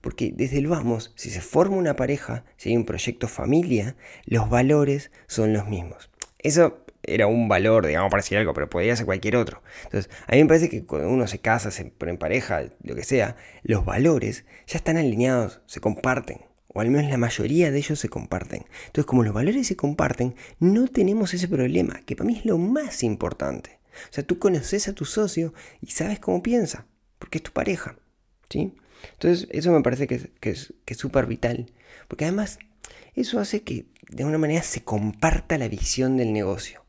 Porque 0.00 0.32
desde 0.34 0.58
el 0.58 0.66
vamos, 0.66 1.12
si 1.14 1.30
se 1.30 1.40
forma 1.40 1.76
una 1.76 1.96
pareja, 1.96 2.44
si 2.56 2.70
hay 2.70 2.76
un 2.76 2.86
proyecto 2.86 3.28
familia, 3.28 3.96
los 4.24 4.48
valores 4.48 5.10
son 5.26 5.52
los 5.52 5.68
mismos. 5.68 6.10
Eso 6.38 6.84
era 7.02 7.26
un 7.26 7.48
valor, 7.48 7.86
digamos, 7.86 8.10
para 8.10 8.22
decir 8.22 8.38
algo, 8.38 8.54
pero 8.54 8.70
podría 8.70 8.96
ser 8.96 9.06
cualquier 9.06 9.36
otro. 9.36 9.62
Entonces, 9.84 10.10
a 10.26 10.32
mí 10.32 10.42
me 10.42 10.48
parece 10.48 10.68
que 10.68 10.84
cuando 10.84 11.08
uno 11.08 11.26
se 11.26 11.38
casa, 11.38 11.70
se 11.70 11.84
pone 11.86 12.12
en 12.12 12.18
pareja, 12.18 12.64
lo 12.82 12.94
que 12.94 13.04
sea, 13.04 13.36
los 13.62 13.84
valores 13.84 14.44
ya 14.66 14.78
están 14.78 14.96
alineados, 14.96 15.60
se 15.66 15.80
comparten. 15.80 16.42
O 16.72 16.80
al 16.80 16.88
menos 16.88 17.10
la 17.10 17.16
mayoría 17.16 17.70
de 17.70 17.78
ellos 17.78 17.98
se 17.98 18.08
comparten. 18.08 18.64
Entonces, 18.86 19.06
como 19.06 19.24
los 19.24 19.34
valores 19.34 19.66
se 19.66 19.76
comparten, 19.76 20.36
no 20.60 20.86
tenemos 20.86 21.34
ese 21.34 21.48
problema, 21.48 22.00
que 22.06 22.14
para 22.14 22.28
mí 22.28 22.38
es 22.38 22.44
lo 22.44 22.58
más 22.58 23.02
importante. 23.02 23.80
O 24.08 24.12
sea, 24.12 24.24
tú 24.24 24.38
conoces 24.38 24.86
a 24.86 24.94
tu 24.94 25.04
socio 25.04 25.52
y 25.80 25.90
sabes 25.90 26.20
cómo 26.20 26.42
piensa, 26.42 26.86
porque 27.18 27.38
es 27.38 27.42
tu 27.42 27.50
pareja. 27.50 27.96
¿sí? 28.48 28.72
Entonces, 29.12 29.48
eso 29.50 29.72
me 29.72 29.82
parece 29.82 30.06
que, 30.06 30.30
que 30.40 30.50
es 30.50 30.96
súper 30.96 31.26
vital. 31.26 31.66
Porque 32.08 32.24
además, 32.24 32.58
eso 33.14 33.40
hace 33.40 33.62
que 33.62 33.86
de 34.08 34.22
alguna 34.22 34.38
manera 34.38 34.62
se 34.62 34.82
comparta 34.82 35.58
la 35.58 35.68
visión 35.68 36.16
del 36.16 36.32
negocio. 36.32 36.84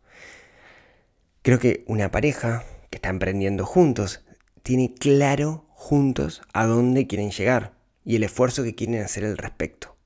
Creo 1.41 1.59
que 1.59 1.83
una 1.87 2.11
pareja 2.11 2.63
que 2.89 2.97
está 2.97 3.09
emprendiendo 3.09 3.65
juntos 3.65 4.23
tiene 4.63 4.93
claro 4.93 5.65
juntos 5.69 6.41
a 6.53 6.65
dónde 6.65 7.07
quieren 7.07 7.31
llegar 7.31 7.73
y 8.03 8.15
el 8.15 8.23
esfuerzo 8.23 8.63
que 8.63 8.75
quieren 8.75 9.01
hacer 9.01 9.25
al 9.25 9.37
respecto. 9.37 9.97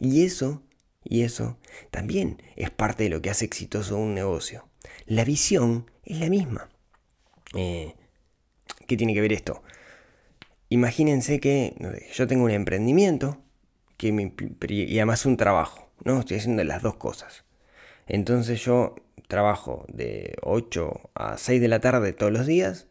Y 0.00 0.24
eso, 0.24 0.62
y 1.04 1.22
eso 1.22 1.58
también 1.90 2.42
es 2.56 2.70
parte 2.70 3.04
de 3.04 3.10
lo 3.10 3.20
que 3.20 3.30
hace 3.30 3.44
exitoso 3.44 3.96
un 3.96 4.14
negocio. 4.14 4.68
La 5.06 5.24
visión 5.24 5.90
es 6.04 6.20
la 6.20 6.28
misma. 6.28 6.70
Eh, 7.54 7.94
¿Qué 8.86 8.96
tiene 8.96 9.14
que 9.14 9.20
ver 9.20 9.32
esto? 9.32 9.62
Imagínense 10.70 11.40
que 11.40 11.74
yo 12.12 12.26
tengo 12.26 12.44
un 12.44 12.50
emprendimiento 12.50 13.38
que 13.96 14.12
me, 14.12 14.32
y 14.68 14.98
además 14.98 15.26
un 15.26 15.36
trabajo, 15.36 15.90
¿no? 16.04 16.20
Estoy 16.20 16.38
haciendo 16.38 16.62
las 16.64 16.82
dos 16.82 16.96
cosas. 16.96 17.44
Entonces 18.06 18.64
yo 18.64 18.96
trabajo 19.28 19.84
de 19.88 20.36
8 20.42 21.10
a 21.14 21.38
6 21.38 21.60
de 21.60 21.68
la 21.68 21.80
tarde 21.80 22.12
todos 22.12 22.32
los 22.32 22.46
días 22.46 22.88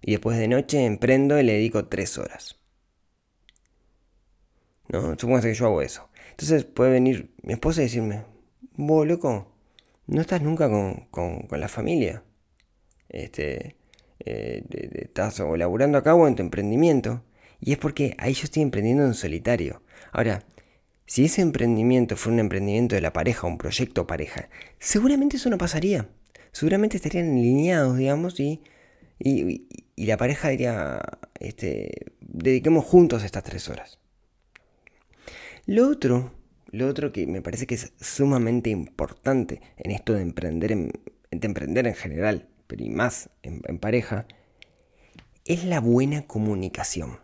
y 0.00 0.12
después 0.12 0.38
de 0.38 0.48
noche 0.48 0.84
emprendo 0.84 1.38
y 1.38 1.42
le 1.42 1.54
dedico 1.54 1.86
3 1.86 2.18
horas. 2.18 2.56
¿No? 4.88 5.18
Supongo 5.18 5.40
que 5.40 5.54
yo 5.54 5.66
hago 5.66 5.82
eso. 5.82 6.08
Entonces 6.30 6.64
puede 6.64 6.92
venir 6.92 7.34
mi 7.42 7.54
esposa 7.54 7.80
y 7.80 7.84
decirme, 7.84 8.24
vos 8.76 9.06
loco, 9.06 9.52
no 10.06 10.20
estás 10.20 10.42
nunca 10.42 10.68
con, 11.10 11.46
la 11.50 11.68
familia. 11.68 12.22
Este, 13.08 13.76
eh, 14.20 14.64
estás 14.94 15.40
o 15.40 15.56
laburando 15.56 15.98
a 15.98 16.02
cabo 16.02 16.26
en 16.28 16.34
tu 16.34 16.42
emprendimiento. 16.42 17.22
Y 17.60 17.72
es 17.72 17.78
porque 17.78 18.14
ahí 18.18 18.34
yo 18.34 18.44
estoy 18.44 18.62
emprendiendo 18.62 19.04
en 19.04 19.14
solitario. 19.14 19.82
Ahora, 20.12 20.44
si 21.06 21.24
ese 21.24 21.42
emprendimiento 21.42 22.16
fuera 22.16 22.34
un 22.34 22.40
emprendimiento 22.40 22.94
de 22.94 23.00
la 23.00 23.12
pareja, 23.12 23.46
un 23.46 23.58
proyecto 23.58 24.06
pareja, 24.06 24.48
seguramente 24.78 25.36
eso 25.36 25.50
no 25.50 25.58
pasaría. 25.58 26.08
Seguramente 26.52 26.96
estarían 26.96 27.32
alineados, 27.32 27.96
digamos, 27.96 28.38
y, 28.40 28.62
y, 29.18 29.66
la 29.96 30.16
pareja 30.16 30.48
diría, 30.48 31.00
este, 31.40 32.12
dediquemos 32.20 32.84
juntos 32.84 33.24
estas 33.24 33.42
tres 33.42 33.68
horas. 33.68 33.98
Lo 35.66 35.88
otro, 35.88 36.32
lo 36.70 36.88
otro 36.88 37.12
que 37.12 37.26
me 37.26 37.42
parece 37.42 37.66
que 37.66 37.74
es 37.74 37.92
sumamente 38.00 38.70
importante 38.70 39.60
en 39.76 39.90
esto 39.90 40.12
de 40.12 40.22
emprender 40.22 40.72
en, 40.72 40.92
de 41.30 41.46
emprender 41.46 41.86
en 41.86 41.94
general, 41.94 42.48
y 42.80 42.90
más 42.90 43.30
en, 43.42 43.62
en 43.66 43.78
pareja, 43.78 44.26
es 45.44 45.64
la 45.64 45.80
buena 45.80 46.26
comunicación. 46.26 47.18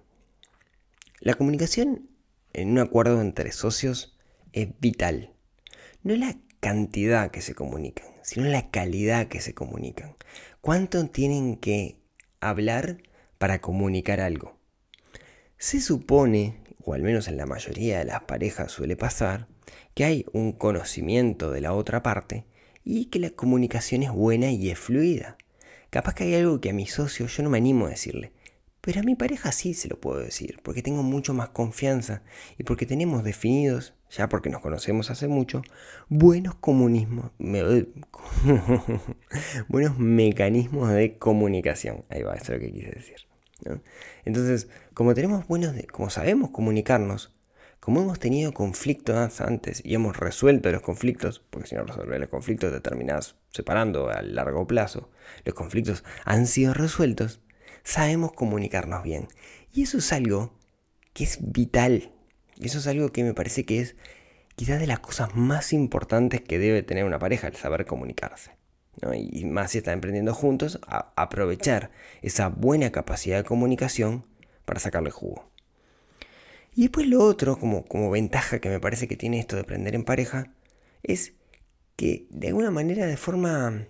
La 1.21 1.35
comunicación 1.35 2.09
en 2.53 2.71
un 2.71 2.79
acuerdo 2.79 3.21
entre 3.21 3.53
socios 3.53 4.17
es 4.53 4.69
vital. 4.81 5.33
No 6.03 6.17
la 6.17 6.37
cantidad 6.61 7.31
que 7.31 7.41
se 7.41 7.55
comunican, 7.55 8.07
sino 8.23 8.47
la 8.47 8.71
calidad 8.71 9.29
que 9.29 9.41
se 9.41 9.55
comunican. 9.55 10.17
¿Cuánto 10.61 11.07
tienen 11.09 11.57
que 11.57 11.99
hablar 12.41 12.99
para 13.39 13.61
comunicar 13.61 14.21
algo? 14.21 14.59
Se 15.59 15.81
supone, 15.81 16.63
o 16.83 16.95
al 16.95 17.03
menos 17.03 17.29
en 17.29 17.37
la 17.37 17.47
mayoría 17.47 17.99
de 17.99 18.05
las 18.07 18.23
parejas 18.23 18.73
suele 18.73 18.97
pasar, 18.97 19.49
que 19.95 20.05
hay 20.05 20.27
un 20.33 20.53
conocimiento 20.53 21.51
de 21.51 21.61
la 21.61 21.73
otra 21.73 22.03
parte 22.03 22.47
y 22.85 23.07
que 23.07 23.19
la 23.19 23.31
comunicación 23.31 24.03
es 24.03 24.11
buena 24.11 24.51
y 24.51 24.71
es 24.71 24.79
fluida. 24.79 25.37
Capaz 25.91 26.15
que 26.15 26.25
hay 26.25 26.35
algo 26.37 26.61
que 26.61 26.71
a 26.71 26.73
mi 26.73 26.87
socio 26.87 27.27
yo 27.27 27.43
no 27.43 27.51
me 27.51 27.59
animo 27.59 27.87
a 27.87 27.91
decirle, 27.91 28.33
pero 28.81 29.01
a 29.01 29.03
mi 29.03 29.17
pareja 29.17 29.53
sí 29.53 29.75
se 29.75 29.89
lo 29.89 30.01
puedo 30.01 30.21
decir, 30.21 30.61
porque 30.63 30.83
tengo 30.83 31.03
mucho 31.03 31.35
más 31.35 31.49
confianza 31.51 32.23
y 32.59 32.63
porque 32.63 32.87
tenemos 32.87 33.25
definidos, 33.25 33.95
ya 34.09 34.29
porque 34.29 34.51
nos 34.51 34.63
conocemos 34.63 35.11
hace 35.11 35.29
mucho, 35.29 35.63
buenos 36.09 36.55
comunismos, 36.55 37.33
buenos 39.69 39.99
mecanismos 39.99 40.91
de 40.91 41.19
comunicación. 41.19 42.05
Ahí 42.09 42.23
va, 42.23 42.35
eso 42.35 42.55
es 42.55 42.61
lo 42.61 42.67
que 42.67 42.73
quise 42.73 42.91
decir. 42.93 43.17
Entonces, 44.25 44.69
como 44.95 45.15
tenemos 45.15 45.47
buenos, 45.47 45.75
como 45.93 46.09
sabemos 46.09 46.51
comunicarnos, 46.51 47.35
como 47.81 48.03
hemos 48.03 48.19
tenido 48.19 48.53
conflictos 48.53 49.41
antes 49.41 49.81
y 49.85 49.95
hemos 49.95 50.17
resuelto 50.17 50.71
los 50.71 50.83
conflictos, 50.83 51.43
porque 51.51 51.69
si 51.69 51.75
no 51.75 51.85
resolver 51.85 52.21
los 52.21 52.29
conflictos 52.29 52.71
te 52.73 52.81
terminás 52.81 53.37
separando 53.51 54.11
a 54.11 54.21
largo 54.21 54.67
plazo, 54.67 55.11
los 55.45 55.55
conflictos 55.55 56.05
han 56.25 56.47
sido 56.47 56.75
resueltos, 56.75 57.41
sabemos 57.83 58.33
comunicarnos 58.33 59.03
bien. 59.03 59.29
Y 59.73 59.83
eso 59.83 59.99
es 59.99 60.13
algo 60.13 60.53
que 61.15 61.25
es 61.25 61.39
vital. 61.41 62.13
Eso 62.61 62.79
es 62.79 62.87
algo 62.87 63.11
que 63.13 63.25
me 63.25 63.35
parece 63.35 63.65
que 63.65 63.81
es 63.81 63.97
quizás 64.57 64.79
de 64.79 64.87
las 64.87 65.01
cosas 65.01 65.35
más 65.35 65.73
importantes 65.73 66.43
que 66.43 66.59
debe 66.59 66.83
tener 66.83 67.05
una 67.05 67.19
pareja, 67.19 67.49
el 67.49 67.57
saber 67.57 67.87
comunicarse. 67.87 68.53
Y 69.15 69.47
más 69.47 69.71
si 69.71 69.79
están 69.79 69.95
emprendiendo 69.95 70.35
juntos, 70.35 70.79
aprovechar 71.17 71.91
esa 72.21 72.49
buena 72.49 72.91
capacidad 72.93 73.39
de 73.39 73.45
comunicación 73.45 74.27
para 74.67 74.81
sacarle 74.81 75.11
jugo. 75.11 75.51
Y 76.75 76.83
después 76.83 77.07
lo 77.07 77.25
otro, 77.25 77.59
como, 77.59 77.85
como 77.85 78.11
ventaja 78.11 78.61
que 78.61 78.69
me 78.69 78.81
parece 78.81 79.09
que 79.09 79.17
tiene 79.17 79.41
esto 79.41 79.57
de 79.57 79.63
aprender 79.63 79.95
en 79.95 80.05
pareja, 80.05 80.53
es 81.03 81.35
que 81.97 82.27
de 82.31 82.49
alguna 82.49 82.71
manera, 82.71 83.07
de 83.07 83.17
forma 83.17 83.87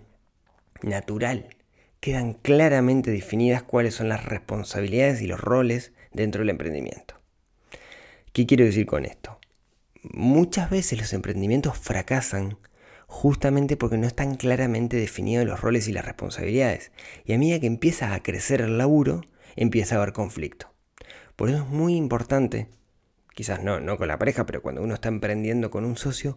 natural, 0.81 1.55
quedan 1.99 2.33
claramente 2.33 3.11
definidas 3.11 3.63
cuáles 3.63 3.95
son 3.95 4.09
las 4.09 4.25
responsabilidades 4.25 5.21
y 5.21 5.27
los 5.27 5.39
roles 5.39 5.93
dentro 6.11 6.41
del 6.41 6.49
emprendimiento. 6.49 7.15
¿Qué 8.33 8.45
quiero 8.45 8.65
decir 8.65 8.85
con 8.85 9.05
esto? 9.05 9.39
Muchas 10.01 10.69
veces 10.69 10.99
los 10.99 11.13
emprendimientos 11.13 11.77
fracasan 11.77 12.57
justamente 13.05 13.77
porque 13.77 13.97
no 13.97 14.07
están 14.07 14.35
claramente 14.35 14.97
definidos 14.97 15.45
los 15.45 15.61
roles 15.61 15.87
y 15.87 15.91
las 15.91 16.05
responsabilidades. 16.05 16.91
Y 17.25 17.33
a 17.33 17.37
medida 17.37 17.59
que 17.59 17.67
empieza 17.67 18.13
a 18.13 18.23
crecer 18.23 18.61
el 18.61 18.77
laburo, 18.77 19.21
empieza 19.55 19.95
a 19.95 20.01
haber 20.01 20.13
conflicto. 20.13 20.70
Por 21.35 21.49
eso 21.49 21.63
es 21.63 21.67
muy 21.67 21.95
importante, 21.95 22.67
quizás 23.33 23.63
no, 23.63 23.79
no 23.79 23.97
con 23.97 24.07
la 24.07 24.19
pareja, 24.19 24.45
pero 24.45 24.61
cuando 24.61 24.81
uno 24.81 24.93
está 24.93 25.09
emprendiendo 25.09 25.71
con 25.71 25.85
un 25.85 25.97
socio, 25.97 26.35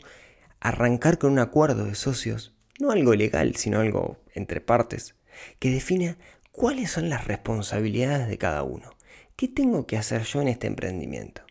arrancar 0.60 1.18
con 1.18 1.32
un 1.32 1.38
acuerdo 1.38 1.84
de 1.84 1.94
socios, 1.94 2.54
no 2.80 2.90
algo 2.90 3.14
legal, 3.14 3.56
sino 3.56 3.80
algo 3.80 4.18
entre 4.34 4.60
partes, 4.60 5.14
que 5.58 5.70
defina 5.70 6.16
cuáles 6.52 6.90
son 6.90 7.08
las 7.08 7.26
responsabilidades 7.26 8.28
de 8.28 8.38
cada 8.38 8.62
uno. 8.62 8.90
¿Qué 9.36 9.48
tengo 9.48 9.86
que 9.86 9.96
hacer 9.96 10.22
yo 10.22 10.40
en 10.40 10.48
este 10.48 10.66
emprendimiento? 10.66 11.42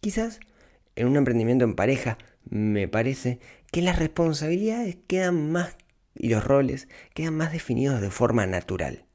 Quizás 0.00 0.40
en 0.96 1.06
un 1.06 1.16
emprendimiento 1.16 1.64
en 1.64 1.74
pareja 1.74 2.18
me 2.44 2.88
parece 2.88 3.40
que 3.70 3.82
las 3.82 3.98
responsabilidades 3.98 4.96
quedan 5.06 5.50
más 5.50 5.76
y 6.14 6.28
los 6.28 6.44
roles 6.44 6.88
quedan 7.14 7.34
más 7.34 7.52
definidos 7.52 8.00
de 8.00 8.10
forma 8.10 8.46
natural. 8.46 9.06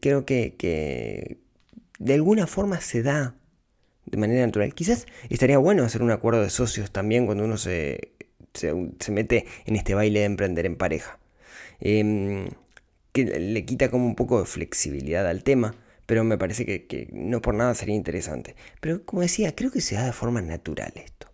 Creo 0.00 0.24
que, 0.24 1.38
de 1.98 2.14
alguna 2.14 2.46
forma 2.46 2.80
se 2.80 3.02
da 3.02 3.36
de 4.06 4.18
manera 4.18 4.44
natural. 4.46 4.74
Quizás 4.74 5.06
estaría 5.28 5.58
bueno 5.58 5.84
hacer 5.84 6.02
un 6.02 6.10
acuerdo 6.10 6.42
de 6.42 6.50
socios 6.50 6.90
también 6.90 7.26
cuando 7.26 7.44
uno 7.44 7.56
se, 7.56 8.12
se, 8.52 8.74
mete 9.10 9.46
en 9.66 9.76
este 9.76 9.94
baile 9.94 10.20
de 10.20 10.26
emprender 10.26 10.66
en 10.66 10.76
pareja. 10.76 11.18
Em, 11.80 12.48
que 13.12 13.24
le 13.24 13.64
quita 13.64 13.90
como 13.90 14.06
un 14.06 14.16
poco 14.16 14.40
de 14.40 14.46
flexibilidad 14.46 15.26
al 15.26 15.44
tema, 15.44 15.76
pero 16.06 16.24
me 16.24 16.36
parece 16.36 16.64
que, 16.64 17.08
no 17.12 17.40
por 17.40 17.54
nada 17.54 17.74
sería 17.74 17.94
interesante. 17.94 18.56
Pero 18.80 19.04
como 19.04 19.22
decía, 19.22 19.54
creo 19.54 19.70
que 19.70 19.80
se 19.80 19.94
da 19.94 20.04
de 20.04 20.12
forma 20.12 20.42
natural 20.42 20.92
esto. 20.96 21.28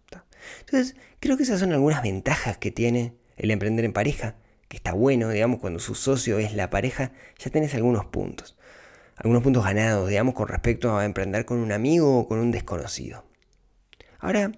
Entonces, 0.61 0.97
creo 1.21 1.37
que 1.37 1.43
esas 1.43 1.61
son 1.61 1.73
algunas 1.73 2.03
ventajas 2.03 2.59
que 2.59 2.71
tiene 2.71 3.15
el 3.37 3.51
emprender 3.51 3.85
en 3.85 3.93
pareja, 3.93 4.37
que 4.69 4.77
está 4.77 4.93
bueno, 4.93 5.29
digamos, 5.29 5.61
cuando 5.61 5.81
su 5.81 5.95
socio 5.95 6.39
es 6.39 6.55
la 6.55 6.71
pareja, 6.71 7.13
ya 7.39 7.51
tenés 7.51 7.75
algunos 7.75 8.07
puntos. 8.07 8.57
Algunos 9.23 9.43
puntos 9.43 9.65
ganados, 9.65 10.09
digamos, 10.09 10.35
con 10.35 10.49
respecto 10.49 10.97
a 10.97 11.05
emprender 11.05 11.45
con 11.45 11.59
un 11.59 11.73
amigo 11.73 12.21
o 12.21 12.27
con 12.27 12.39
un 12.39 12.51
desconocido. 12.51 13.27
Ahora, 14.19 14.51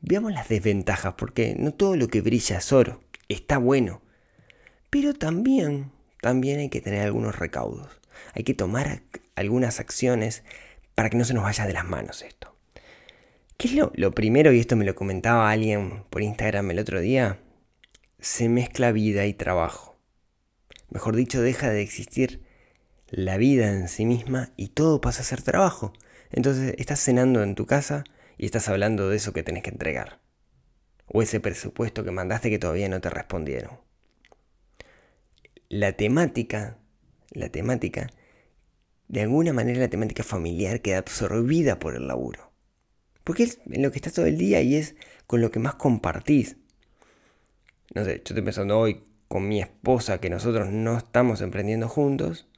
veamos 0.00 0.32
las 0.32 0.48
desventajas, 0.48 1.14
porque 1.14 1.56
no 1.58 1.74
todo 1.74 1.96
lo 1.96 2.06
que 2.06 2.20
brilla 2.20 2.58
es 2.58 2.72
oro. 2.72 3.02
Está 3.28 3.58
bueno. 3.58 4.02
Pero 4.88 5.14
también, 5.14 5.90
también 6.20 6.60
hay 6.60 6.68
que 6.68 6.80
tener 6.80 7.00
algunos 7.00 7.36
recaudos. 7.36 8.00
Hay 8.34 8.44
que 8.44 8.54
tomar 8.54 9.02
algunas 9.34 9.80
acciones 9.80 10.44
para 10.94 11.10
que 11.10 11.16
no 11.16 11.24
se 11.24 11.34
nos 11.34 11.42
vaya 11.42 11.66
de 11.66 11.72
las 11.72 11.84
manos 11.84 12.22
esto. 12.22 12.56
¿Qué 13.56 13.66
es 13.66 13.74
lo, 13.74 13.90
lo 13.96 14.12
primero? 14.12 14.52
Y 14.52 14.60
esto 14.60 14.76
me 14.76 14.84
lo 14.84 14.94
comentaba 14.94 15.50
alguien 15.50 16.04
por 16.08 16.22
Instagram 16.22 16.70
el 16.70 16.78
otro 16.78 17.00
día. 17.00 17.40
Se 18.20 18.48
mezcla 18.48 18.92
vida 18.92 19.26
y 19.26 19.34
trabajo. 19.34 19.98
Mejor 20.88 21.16
dicho, 21.16 21.42
deja 21.42 21.68
de 21.68 21.82
existir 21.82 22.51
la 23.12 23.36
vida 23.36 23.68
en 23.68 23.86
sí 23.86 24.04
misma 24.04 24.50
y 24.56 24.68
todo 24.68 25.00
pasa 25.00 25.22
a 25.22 25.24
ser 25.24 25.42
trabajo. 25.42 25.92
Entonces 26.32 26.74
estás 26.78 26.98
cenando 26.98 27.44
en 27.44 27.54
tu 27.54 27.66
casa 27.66 28.02
y 28.36 28.46
estás 28.46 28.68
hablando 28.68 29.08
de 29.08 29.16
eso 29.16 29.32
que 29.32 29.44
tenés 29.44 29.62
que 29.62 29.70
entregar. 29.70 30.18
O 31.06 31.22
ese 31.22 31.38
presupuesto 31.38 32.02
que 32.02 32.10
mandaste 32.10 32.50
que 32.50 32.58
todavía 32.58 32.88
no 32.88 33.00
te 33.00 33.10
respondieron. 33.10 33.78
La 35.68 35.92
temática 35.92 36.78
la 37.34 37.48
temática, 37.48 38.10
de 39.08 39.22
alguna 39.22 39.52
manera 39.52 39.80
la 39.80 39.88
temática 39.88 40.22
familiar 40.22 40.80
queda 40.80 40.98
absorbida 40.98 41.78
por 41.78 41.94
el 41.94 42.06
laburo. 42.06 42.52
Porque 43.24 43.44
es 43.44 43.58
en 43.70 43.82
lo 43.82 43.90
que 43.90 43.98
estás 43.98 44.14
todo 44.14 44.26
el 44.26 44.38
día 44.38 44.60
y 44.62 44.76
es 44.76 44.96
con 45.26 45.40
lo 45.40 45.50
que 45.50 45.60
más 45.60 45.74
compartís. 45.74 46.56
No 47.94 48.04
sé, 48.04 48.10
yo 48.10 48.16
estoy 48.16 48.42
pensando 48.42 48.78
hoy 48.78 49.04
con 49.28 49.48
mi 49.48 49.60
esposa 49.60 50.20
que 50.20 50.30
nosotros 50.30 50.70
no 50.70 50.96
estamos 50.96 51.40
emprendiendo 51.40 51.88
juntos. 51.88 52.48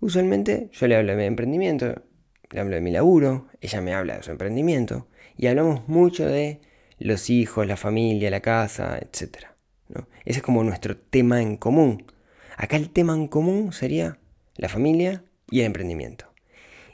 Usualmente 0.00 0.68
yo 0.72 0.86
le 0.86 0.96
hablo 0.96 1.12
de 1.12 1.18
mi 1.18 1.24
emprendimiento, 1.24 2.02
le 2.50 2.60
hablo 2.60 2.76
de 2.76 2.80
mi 2.80 2.92
laburo, 2.92 3.48
ella 3.60 3.80
me 3.80 3.94
habla 3.94 4.16
de 4.16 4.22
su 4.22 4.30
emprendimiento 4.30 5.08
y 5.36 5.48
hablamos 5.48 5.88
mucho 5.88 6.26
de 6.26 6.60
los 6.98 7.30
hijos, 7.30 7.66
la 7.66 7.76
familia, 7.76 8.30
la 8.30 8.40
casa, 8.40 8.98
etc. 8.98 9.46
Ese 10.24 10.38
es 10.38 10.42
como 10.42 10.62
nuestro 10.62 10.96
tema 10.96 11.42
en 11.42 11.56
común. 11.56 12.04
Acá 12.56 12.76
el 12.76 12.90
tema 12.90 13.14
en 13.14 13.28
común 13.28 13.72
sería 13.72 14.18
la 14.56 14.68
familia 14.68 15.24
y 15.50 15.60
el 15.60 15.66
emprendimiento. 15.66 16.26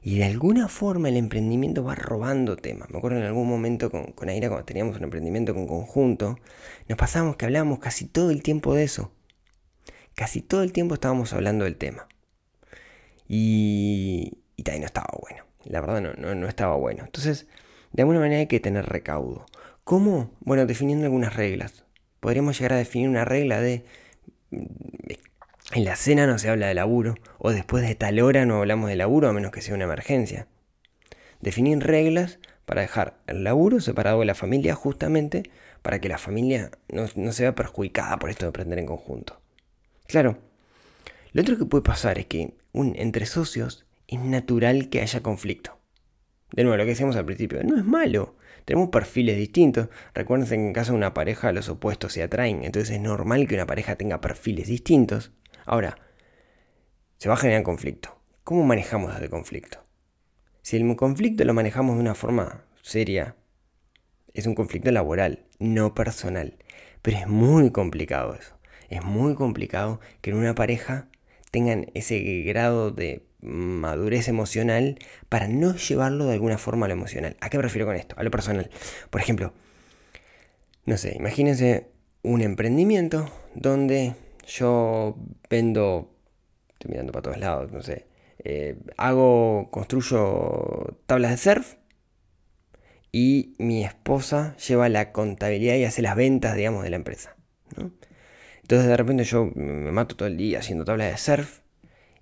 Y 0.03 0.19
de 0.19 0.25
alguna 0.25 0.69
forma 0.69 1.09
el 1.09 1.17
emprendimiento 1.17 1.83
va 1.83 1.95
robando 1.95 2.57
temas. 2.57 2.91
Me 2.91 2.99
acuerdo 2.99 3.19
en 3.19 3.25
algún 3.25 3.49
momento 3.49 3.91
con, 3.91 4.13
con 4.13 4.29
Aira, 4.29 4.49
cuando 4.49 4.67
teníamos 4.67 4.97
un 4.99 5.05
emprendimiento 5.05 5.55
con 5.55 5.67
conjunto, 5.67 6.39
nos 6.89 6.99
pasamos 6.99 7.37
que 7.37 7.47
hablábamos 7.47 7.79
casi 7.79 8.07
todo 8.07 8.31
el 8.31 8.43
tiempo 8.43 8.75
de 8.75 8.85
eso. 8.85 9.13
Casi 10.15 10.43
todo 10.43 10.63
el 10.63 10.73
tiempo 10.73 10.95
estábamos 10.95 11.33
hablando 11.33 11.65
del 11.65 11.77
tema. 11.77 12.07
Y, 13.29 14.39
y 14.57 14.63
también 14.63 14.83
no 14.83 14.87
estaba 14.87 15.09
bueno. 15.21 15.45
La 15.65 15.81
verdad 15.81 16.01
no, 16.01 16.13
no, 16.15 16.35
no 16.35 16.49
estaba 16.49 16.77
bueno. 16.77 17.05
Entonces, 17.05 17.47
de 17.93 18.03
alguna 18.03 18.21
manera 18.21 18.41
hay 18.41 18.47
que 18.47 18.61
tener 18.61 18.87
recaudo. 18.87 19.47
¿Cómo? 19.85 20.31
Bueno, 20.41 20.67
definiendo 20.67 21.05
algunas 21.05 21.35
reglas. 21.35 21.85
Podríamos 22.21 22.59
llegar 22.59 22.75
a 22.75 22.79
definir 22.79 23.09
una 23.09 23.25
regla 23.25 23.61
de 23.61 23.85
en 25.73 25.85
la 25.85 25.97
cena 25.97 26.27
no 26.27 26.39
se 26.39 26.51
habla 26.51 26.69
de 26.69 26.75
laburo, 26.75 27.15
o 27.39 27.51
después 27.51 27.87
de 27.87 27.95
tal 27.95 28.21
hora 28.21 28.47
no 28.47 28.59
hablamos 28.59 28.89
de 28.89 28.97
laburo 28.97 29.29
a 29.29 29.33
menos 29.33 29.51
que 29.51 29.63
sea 29.63 29.75
una 29.75 29.85
emergencia. 29.85 30.47
Definir 31.41 31.79
reglas 31.81 32.39
para 32.65 32.83
dejar 32.83 33.19
el 33.27 33.45
laburo 33.45 33.81
separado 33.81 34.21
de 34.21 34.27
la 34.27 34.35
familia 34.35 34.75
justamente 34.75 35.51
para 35.83 36.01
que 36.01 36.09
la 36.09 36.19
familia 36.19 36.71
no, 36.89 37.07
se 37.33 37.43
vea 37.43 37.55
perjudicada 37.55 38.19
por 38.19 38.31
esto 38.31 38.45
de 38.45 38.51
aprender 38.51 38.79
en 38.79 38.87
conjunto. 38.87 39.41
Claro, 40.07 40.39
lo 41.35 41.43
otro 41.43 41.59
que 41.59 41.67
puede 41.67 41.83
pasar 41.83 42.19
es 42.21 42.27
que 42.27 42.55
entre 42.73 43.27
socios 43.27 43.87
es 44.07 44.21
natural 44.21 44.89
que 44.89 45.01
haya 45.01 45.21
conflicto. 45.21 45.77
De 46.53 46.63
nuevo, 46.63 46.77
lo 46.77 46.85
que 46.85 46.91
decíamos 46.91 47.17
al 47.17 47.25
principio, 47.25 47.61
no 47.65 47.77
es 47.77 47.85
malo. 47.85 48.37
Tenemos 48.65 48.91
perfiles 48.91 49.37
distintos. 49.37 49.89
Recuerden 50.15 50.49
que 50.49 50.55
en 50.55 50.73
caso 50.73 50.93
de 50.93 50.99
una 50.99 51.13
pareja 51.13 51.51
los 51.51 51.69
opuestos 51.69 52.13
se 52.13 52.23
atraen. 52.23 52.63
Entonces 52.63 52.95
es 52.95 53.01
normal 53.01 53.49
que 53.49 53.57
una 53.57 53.67
pareja 53.67 53.97
tenga 53.97 54.21
perfiles 54.21 54.69
distintos. 54.69 55.33
Ahora, 55.67 55.99
se 57.17 57.29
va 57.29 57.35
a 57.35 57.39
generar 57.39 57.65
conflicto. 57.65 58.17
¿Cómo 58.45 58.63
manejamos 58.65 59.13
ese 59.17 59.29
conflicto? 59.29 59.85
Si 60.63 60.77
el 60.77 60.95
conflicto 60.95 61.45
lo 61.45 61.53
manejamos 61.53 61.97
de 61.97 62.01
una 62.01 62.15
forma 62.15 62.65
seria, 62.81 63.35
es 64.35 64.47
un 64.47 64.55
conflicto 64.55 64.93
laboral, 64.93 65.47
no 65.59 65.95
personal. 65.95 66.59
Pero 67.03 67.17
es 67.17 67.27
muy 67.27 67.73
complicado 67.73 68.37
eso. 68.37 68.57
Es 68.89 69.03
muy 69.03 69.35
complicado 69.35 69.99
que 70.21 70.31
en 70.31 70.37
una 70.37 70.55
pareja 70.55 71.09
tengan 71.55 71.87
ese 71.95 72.19
grado 72.43 72.91
de 72.91 73.29
madurez 73.41 74.27
emocional 74.27 74.99
para 75.29 75.47
no 75.47 75.77
llevarlo 75.77 76.27
de 76.27 76.33
alguna 76.33 76.59
forma 76.59 76.87
a 76.87 76.89
lo 76.89 76.95
emocional. 76.95 77.37
¿A 77.41 77.49
qué 77.49 77.59
me 77.59 77.63
refiero 77.63 77.87
con 77.87 77.95
esto? 77.95 78.17
A 78.19 78.25
lo 78.25 78.31
personal. 78.33 78.69
Por 79.09 79.21
ejemplo, 79.21 79.53
no 80.85 80.97
sé, 80.97 81.15
imagínense 81.17 81.93
un 82.23 82.41
emprendimiento 82.41 83.31
donde 83.55 84.17
yo 84.49 85.17
vendo, 85.49 86.11
estoy 86.73 86.91
mirando 86.91 87.13
para 87.13 87.23
todos 87.23 87.39
lados, 87.39 87.71
no 87.71 87.83
sé, 87.83 88.09
eh, 88.43 88.77
hago, 88.97 89.69
construyo 89.71 90.99
tablas 91.07 91.31
de 91.31 91.37
surf 91.37 91.77
y 93.13 93.55
mi 93.59 93.85
esposa 93.85 94.57
lleva 94.57 94.89
la 94.89 95.13
contabilidad 95.13 95.77
y 95.77 95.85
hace 95.85 96.03
las 96.03 96.17
ventas, 96.17 96.57
digamos, 96.57 96.83
de 96.83 96.91
la 96.91 96.97
empresa. 96.97 97.37
Entonces 98.65 98.89
de 98.89 98.97
repente 98.97 99.25
yo 99.25 99.51
me 99.55 99.93
mato 99.93 100.17
todo 100.17 100.29
el 100.29 100.37
día 100.37 100.59
haciendo 100.59 100.85
tablas 100.85 101.13
de 101.13 101.19
surf 101.19 101.61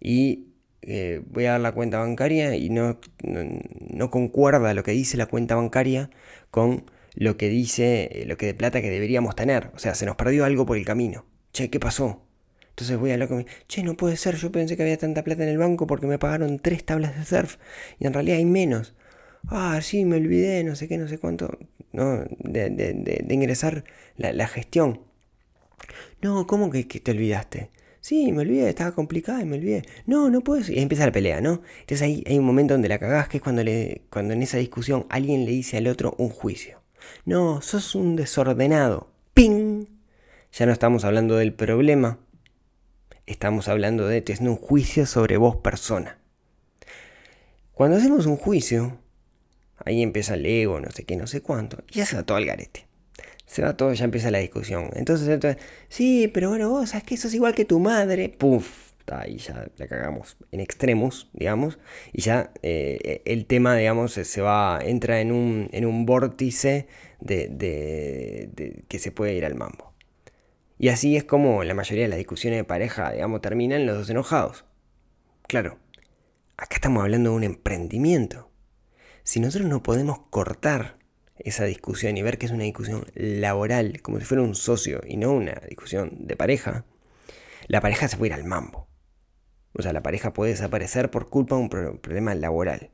y 0.00 0.48
eh, 0.82 1.22
voy 1.26 1.46
a 1.46 1.52
dar 1.52 1.60
la 1.60 1.72
cuenta 1.72 1.98
bancaria 1.98 2.56
y 2.56 2.68
no, 2.68 2.98
no, 3.22 4.10
concuerda 4.10 4.74
lo 4.74 4.82
que 4.82 4.90
dice 4.92 5.16
la 5.16 5.26
cuenta 5.26 5.54
bancaria 5.54 6.10
con 6.50 6.84
lo 7.14 7.36
que 7.36 7.48
dice 7.48 8.08
eh, 8.12 8.26
lo 8.26 8.36
que 8.36 8.46
de 8.46 8.54
plata 8.54 8.82
que 8.82 8.90
deberíamos 8.90 9.36
tener. 9.36 9.70
O 9.74 9.78
sea, 9.78 9.94
se 9.94 10.06
nos 10.06 10.16
perdió 10.16 10.44
algo 10.44 10.66
por 10.66 10.76
el 10.76 10.84
camino 10.84 11.24
che, 11.52 11.70
¿qué 11.70 11.78
pasó? 11.78 12.22
Entonces 12.70 12.98
voy 12.98 13.10
a 13.10 13.14
hablar 13.14 13.28
con 13.28 13.38
mi, 13.38 13.46
che, 13.68 13.82
no 13.82 13.96
puede 13.96 14.16
ser, 14.16 14.36
yo 14.36 14.50
pensé 14.50 14.76
que 14.76 14.82
había 14.82 14.96
tanta 14.96 15.22
plata 15.22 15.42
en 15.42 15.50
el 15.50 15.58
banco 15.58 15.86
porque 15.86 16.06
me 16.06 16.18
pagaron 16.18 16.58
tres 16.58 16.84
tablas 16.84 17.16
de 17.16 17.24
surf 17.24 17.56
y 17.98 18.06
en 18.06 18.14
realidad 18.14 18.38
hay 18.38 18.46
menos. 18.46 18.94
Ah, 19.48 19.80
sí, 19.82 20.04
me 20.04 20.16
olvidé, 20.16 20.64
no 20.64 20.74
sé 20.76 20.88
qué, 20.88 20.98
no 20.98 21.08
sé 21.08 21.18
cuánto, 21.18 21.58
no, 21.92 22.24
de, 22.38 23.26
ingresar 23.28 23.84
la, 24.16 24.46
gestión. 24.46 25.02
No, 26.20 26.46
¿cómo 26.46 26.70
que, 26.70 26.84
te 26.84 27.10
olvidaste? 27.10 27.70
Sí, 28.00 28.32
me 28.32 28.42
olvidé, 28.42 28.68
estaba 28.68 28.92
complicada 28.92 29.42
y 29.42 29.44
me 29.44 29.56
olvidé. 29.56 29.84
No, 30.06 30.28
no 30.28 30.40
puedes. 30.40 30.68
Y 30.68 30.78
empieza 30.80 31.06
la 31.06 31.12
pelea, 31.12 31.40
¿no? 31.40 31.62
Entonces 31.80 32.02
ahí 32.02 32.24
hay 32.26 32.38
un 32.38 32.44
momento 32.44 32.74
donde 32.74 32.88
la 32.88 32.98
cagás, 32.98 33.28
que 33.28 33.36
es 33.36 33.42
cuando, 33.42 33.62
en 33.62 34.42
esa 34.42 34.58
discusión 34.58 35.06
alguien 35.08 35.44
le 35.44 35.52
dice 35.52 35.76
al 35.76 35.86
otro 35.86 36.14
un 36.18 36.30
juicio. 36.30 36.80
No, 37.24 37.62
sos 37.62 37.94
un 37.94 38.16
desordenado. 38.16 39.08
¡Ping! 39.34 39.86
Ya 40.52 40.66
no 40.66 40.72
estamos 40.72 41.04
hablando 41.04 41.36
del 41.36 41.54
problema, 41.54 42.18
estamos 43.26 43.68
hablando 43.68 44.06
de 44.06 44.20
tener 44.20 44.48
un 44.48 44.56
juicio 44.56 45.06
sobre 45.06 45.38
vos 45.38 45.56
persona. 45.56 46.18
Cuando 47.72 47.96
hacemos 47.96 48.26
un 48.26 48.36
juicio, 48.36 48.98
ahí 49.84 50.02
empieza 50.02 50.34
el 50.34 50.44
ego, 50.44 50.78
no 50.78 50.90
sé 50.90 51.04
qué, 51.04 51.16
no 51.16 51.26
sé 51.26 51.40
cuánto, 51.40 51.82
y 51.90 52.00
va 52.00 52.22
todo 52.22 52.36
al 52.36 52.44
garete. 52.44 52.86
Se 53.52 53.60
va 53.60 53.76
todo, 53.76 53.92
ya 53.92 54.06
empieza 54.06 54.30
la 54.30 54.38
discusión. 54.38 54.88
Entonces, 54.94 55.58
sí, 55.90 56.26
pero 56.32 56.48
bueno, 56.48 56.70
vos 56.70 56.88
sabes 56.88 57.04
que 57.04 57.16
es 57.16 57.34
igual 57.34 57.54
que 57.54 57.66
tu 57.66 57.80
madre. 57.80 58.30
Puf, 58.30 58.92
ahí 59.10 59.36
ya 59.36 59.68
la 59.76 59.86
cagamos 59.86 60.38
en 60.52 60.60
extremos, 60.60 61.28
digamos, 61.34 61.78
y 62.14 62.22
ya 62.22 62.50
eh, 62.62 63.20
el 63.26 63.44
tema, 63.44 63.76
digamos, 63.76 64.14
se 64.14 64.40
va, 64.40 64.78
entra 64.82 65.20
en 65.20 65.32
un, 65.32 65.68
en 65.72 65.84
un 65.84 66.06
vórtice 66.06 66.86
de, 67.20 67.48
de, 67.48 68.84
que 68.88 68.98
se 68.98 69.12
puede 69.12 69.34
ir 69.34 69.44
al 69.44 69.54
mambo. 69.54 69.92
Y 70.78 70.88
así 70.88 71.14
es 71.18 71.24
como 71.24 71.62
la 71.62 71.74
mayoría 71.74 72.04
de 72.04 72.08
las 72.08 72.18
discusiones 72.18 72.58
de 72.58 72.64
pareja, 72.64 73.12
digamos, 73.12 73.42
terminan 73.42 73.84
los 73.84 73.98
dos 73.98 74.08
enojados. 74.08 74.64
Claro, 75.46 75.76
acá 76.56 76.76
estamos 76.76 77.02
hablando 77.02 77.32
de 77.32 77.36
un 77.36 77.44
emprendimiento. 77.44 78.50
Si 79.24 79.40
nosotros 79.40 79.68
no 79.68 79.82
podemos 79.82 80.20
cortar 80.30 81.01
esa 81.44 81.64
discusión 81.64 82.16
y 82.16 82.22
ver 82.22 82.38
que 82.38 82.46
es 82.46 82.52
una 82.52 82.64
discusión 82.64 83.06
laboral, 83.14 84.00
como 84.02 84.18
si 84.18 84.24
fuera 84.24 84.42
un 84.42 84.54
socio 84.54 85.00
y 85.06 85.16
no 85.16 85.32
una 85.32 85.60
discusión 85.68 86.26
de 86.26 86.36
pareja, 86.36 86.84
la 87.68 87.80
pareja 87.80 88.08
se 88.08 88.16
puede 88.16 88.32
ir 88.32 88.34
al 88.34 88.44
mambo. 88.44 88.88
O 89.74 89.82
sea, 89.82 89.92
la 89.92 90.02
pareja 90.02 90.32
puede 90.32 90.52
desaparecer 90.52 91.10
por 91.10 91.28
culpa 91.28 91.56
de 91.56 91.62
un 91.62 91.68
problema 91.68 92.34
laboral. 92.34 92.90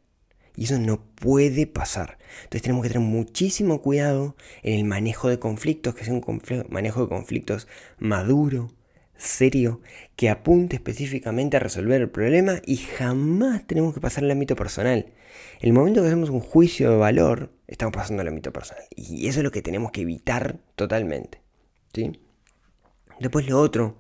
Y 0.55 0.65
eso 0.65 0.79
no 0.79 1.05
puede 1.15 1.67
pasar. 1.67 2.19
Entonces 2.39 2.63
tenemos 2.63 2.83
que 2.83 2.89
tener 2.89 3.07
muchísimo 3.07 3.81
cuidado 3.81 4.37
en 4.63 4.79
el 4.79 4.85
manejo 4.85 5.29
de 5.29 5.39
conflictos, 5.39 5.95
que 5.95 6.05
sea 6.05 6.15
un 6.15 6.67
manejo 6.69 7.03
de 7.03 7.09
conflictos 7.09 7.69
maduro, 7.99 8.73
serio 9.19 9.81
que 10.17 10.31
apunte 10.31 10.77
específicamente 10.77 11.57
a 11.57 11.61
resolver 11.61 12.01
el 12.01 12.11
problema 12.11 12.61
y 12.65 12.77
jamás 12.77 13.67
tenemos 13.67 13.95
que 13.95 14.01
pasar 14.01 14.25
al 14.25 14.31
ámbito 14.31 14.57
personal. 14.57 15.13
El 15.61 15.73
momento 15.73 16.01
que 16.01 16.07
hacemos 16.07 16.31
un 16.31 16.41
juicio 16.41 16.91
de 16.91 16.97
valor, 16.97 17.51
estamos 17.67 17.93
pasando 17.93 18.23
al 18.23 18.29
ámbito 18.29 18.53
personal. 18.53 18.85
Y 18.95 19.27
eso 19.27 19.41
es 19.41 19.45
lo 19.45 19.51
que 19.51 19.61
tenemos 19.61 19.91
que 19.91 20.03
evitar 20.03 20.59
totalmente. 20.77 21.41
¿sí? 21.93 22.13
Después 23.19 23.49
lo 23.49 23.61
otro, 23.61 23.97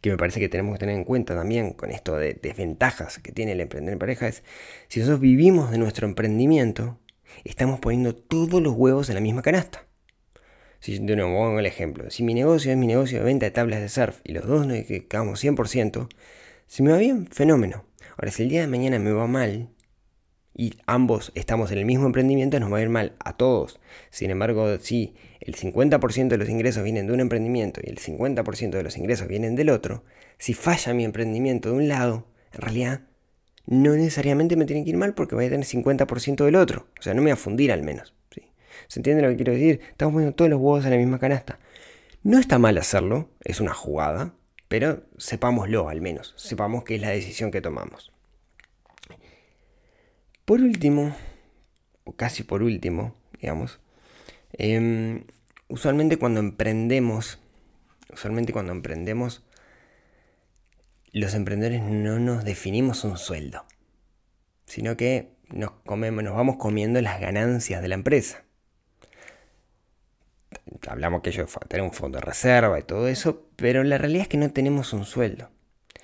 que 0.00 0.10
me 0.10 0.16
parece 0.16 0.40
que 0.40 0.48
tenemos 0.48 0.74
que 0.74 0.78
tener 0.78 0.96
en 0.96 1.04
cuenta 1.04 1.34
también 1.34 1.74
con 1.74 1.90
esto 1.90 2.16
de 2.16 2.34
desventajas 2.34 3.18
que 3.18 3.32
tiene 3.32 3.52
el 3.52 3.60
emprender 3.60 3.92
en 3.92 3.98
pareja, 3.98 4.28
es 4.28 4.42
si 4.88 5.00
nosotros 5.00 5.20
vivimos 5.20 5.70
de 5.70 5.76
nuestro 5.76 6.06
emprendimiento, 6.06 6.98
estamos 7.44 7.78
poniendo 7.78 8.14
todos 8.14 8.62
los 8.62 8.74
huevos 8.74 9.10
en 9.10 9.16
la 9.16 9.20
misma 9.20 9.42
canasta. 9.42 9.84
Si, 10.80 10.98
de 10.98 11.16
nuevo, 11.16 11.36
pongo 11.36 11.60
el 11.60 11.66
ejemplo. 11.66 12.10
Si 12.10 12.22
mi 12.22 12.32
negocio 12.32 12.72
es 12.72 12.78
mi 12.78 12.86
negocio 12.86 13.18
de 13.18 13.24
venta 13.24 13.44
de 13.44 13.52
tablas 13.52 13.80
de 13.80 13.90
surf 13.90 14.20
y 14.24 14.32
los 14.32 14.46
dos 14.46 14.66
nos 14.66 14.78
quedamos 14.84 15.44
100%, 15.44 16.08
si 16.66 16.82
me 16.82 16.92
va 16.92 16.98
bien, 16.98 17.26
fenómeno. 17.26 17.84
Ahora, 18.16 18.30
si 18.30 18.42
el 18.42 18.48
día 18.48 18.62
de 18.62 18.66
mañana 18.66 18.98
me 18.98 19.12
va 19.12 19.26
mal 19.26 19.68
y 20.54 20.74
ambos 20.86 21.32
estamos 21.34 21.72
en 21.72 21.78
el 21.78 21.84
mismo 21.84 22.06
emprendimiento, 22.06 22.60
nos 22.60 22.72
va 22.72 22.78
a 22.78 22.82
ir 22.82 22.88
mal 22.88 23.14
a 23.18 23.36
todos. 23.36 23.80
Sin 24.10 24.30
embargo, 24.30 24.78
si 24.78 25.14
el 25.40 25.56
50% 25.56 26.28
de 26.28 26.36
los 26.36 26.48
ingresos 26.48 26.84
vienen 26.84 27.06
de 27.06 27.12
un 27.12 27.20
emprendimiento 27.20 27.80
y 27.82 27.90
el 27.90 27.98
50% 27.98 28.70
de 28.70 28.82
los 28.82 28.96
ingresos 28.96 29.28
vienen 29.28 29.56
del 29.56 29.70
otro, 29.70 30.04
si 30.38 30.54
falla 30.54 30.94
mi 30.94 31.04
emprendimiento 31.04 31.70
de 31.70 31.76
un 31.76 31.88
lado, 31.88 32.26
en 32.52 32.60
realidad 32.60 33.00
no 33.66 33.94
necesariamente 33.94 34.56
me 34.56 34.64
tiene 34.64 34.84
que 34.84 34.90
ir 34.90 34.96
mal 34.96 35.14
porque 35.14 35.34
voy 35.34 35.46
a 35.46 35.50
tener 35.50 35.66
50% 35.66 36.44
del 36.44 36.56
otro. 36.56 36.88
O 36.98 37.02
sea, 37.02 37.14
no 37.14 37.22
me 37.22 37.30
va 37.30 37.34
a 37.34 37.36
fundir 37.36 37.72
al 37.72 37.82
menos. 37.82 38.14
¿Se 38.88 38.98
entiende 38.98 39.22
lo 39.22 39.28
que 39.30 39.36
quiero 39.36 39.52
decir? 39.52 39.80
Estamos 39.90 40.12
poniendo 40.12 40.34
todos 40.34 40.50
los 40.50 40.60
huevos 40.60 40.84
en 40.84 40.90
la 40.90 40.96
misma 40.96 41.18
canasta. 41.18 41.58
No 42.22 42.38
está 42.38 42.58
mal 42.58 42.76
hacerlo, 42.78 43.30
es 43.42 43.60
una 43.60 43.72
jugada, 43.72 44.34
pero 44.68 45.04
sepámoslo 45.16 45.88
al 45.88 46.00
menos, 46.00 46.34
sepamos 46.36 46.84
que 46.84 46.96
es 46.96 47.00
la 47.00 47.10
decisión 47.10 47.50
que 47.50 47.60
tomamos. 47.60 48.11
Por 50.44 50.60
último, 50.60 51.14
o 52.04 52.12
casi 52.12 52.42
por 52.42 52.62
último, 52.62 53.14
digamos, 53.40 53.80
em, 54.52 55.24
usualmente 55.68 56.18
cuando 56.18 56.40
emprendemos, 56.40 57.38
usualmente 58.12 58.52
cuando 58.52 58.72
emprendemos, 58.72 59.44
los 61.12 61.34
emprendedores 61.34 61.82
no 61.82 62.18
nos 62.18 62.44
definimos 62.44 63.04
un 63.04 63.18
sueldo, 63.18 63.64
sino 64.66 64.96
que 64.96 65.32
nos, 65.50 65.72
comemos, 65.84 66.24
nos 66.24 66.34
vamos 66.34 66.56
comiendo 66.56 67.00
las 67.00 67.20
ganancias 67.20 67.82
de 67.82 67.88
la 67.88 67.94
empresa 67.94 68.44
hablamos 70.88 71.22
que 71.22 71.30
ellos 71.30 71.50
tener 71.68 71.84
un 71.84 71.92
fondo 71.92 72.18
de 72.18 72.24
reserva 72.24 72.78
y 72.78 72.82
todo 72.82 73.08
eso, 73.08 73.46
pero 73.56 73.84
la 73.84 73.98
realidad 73.98 74.22
es 74.22 74.28
que 74.28 74.36
no 74.36 74.50
tenemos 74.52 74.92
un 74.92 75.04
sueldo. 75.04 75.50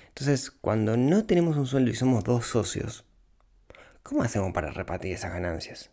Entonces, 0.07 0.51
cuando 0.51 0.97
no 0.97 1.25
tenemos 1.25 1.57
un 1.57 1.65
sueldo 1.65 1.91
y 1.91 1.95
somos 1.95 2.23
dos 2.23 2.45
socios, 2.45 3.05
¿cómo 4.03 4.23
hacemos 4.23 4.51
para 4.53 4.71
repartir 4.71 5.13
esas 5.13 5.33
ganancias? 5.33 5.91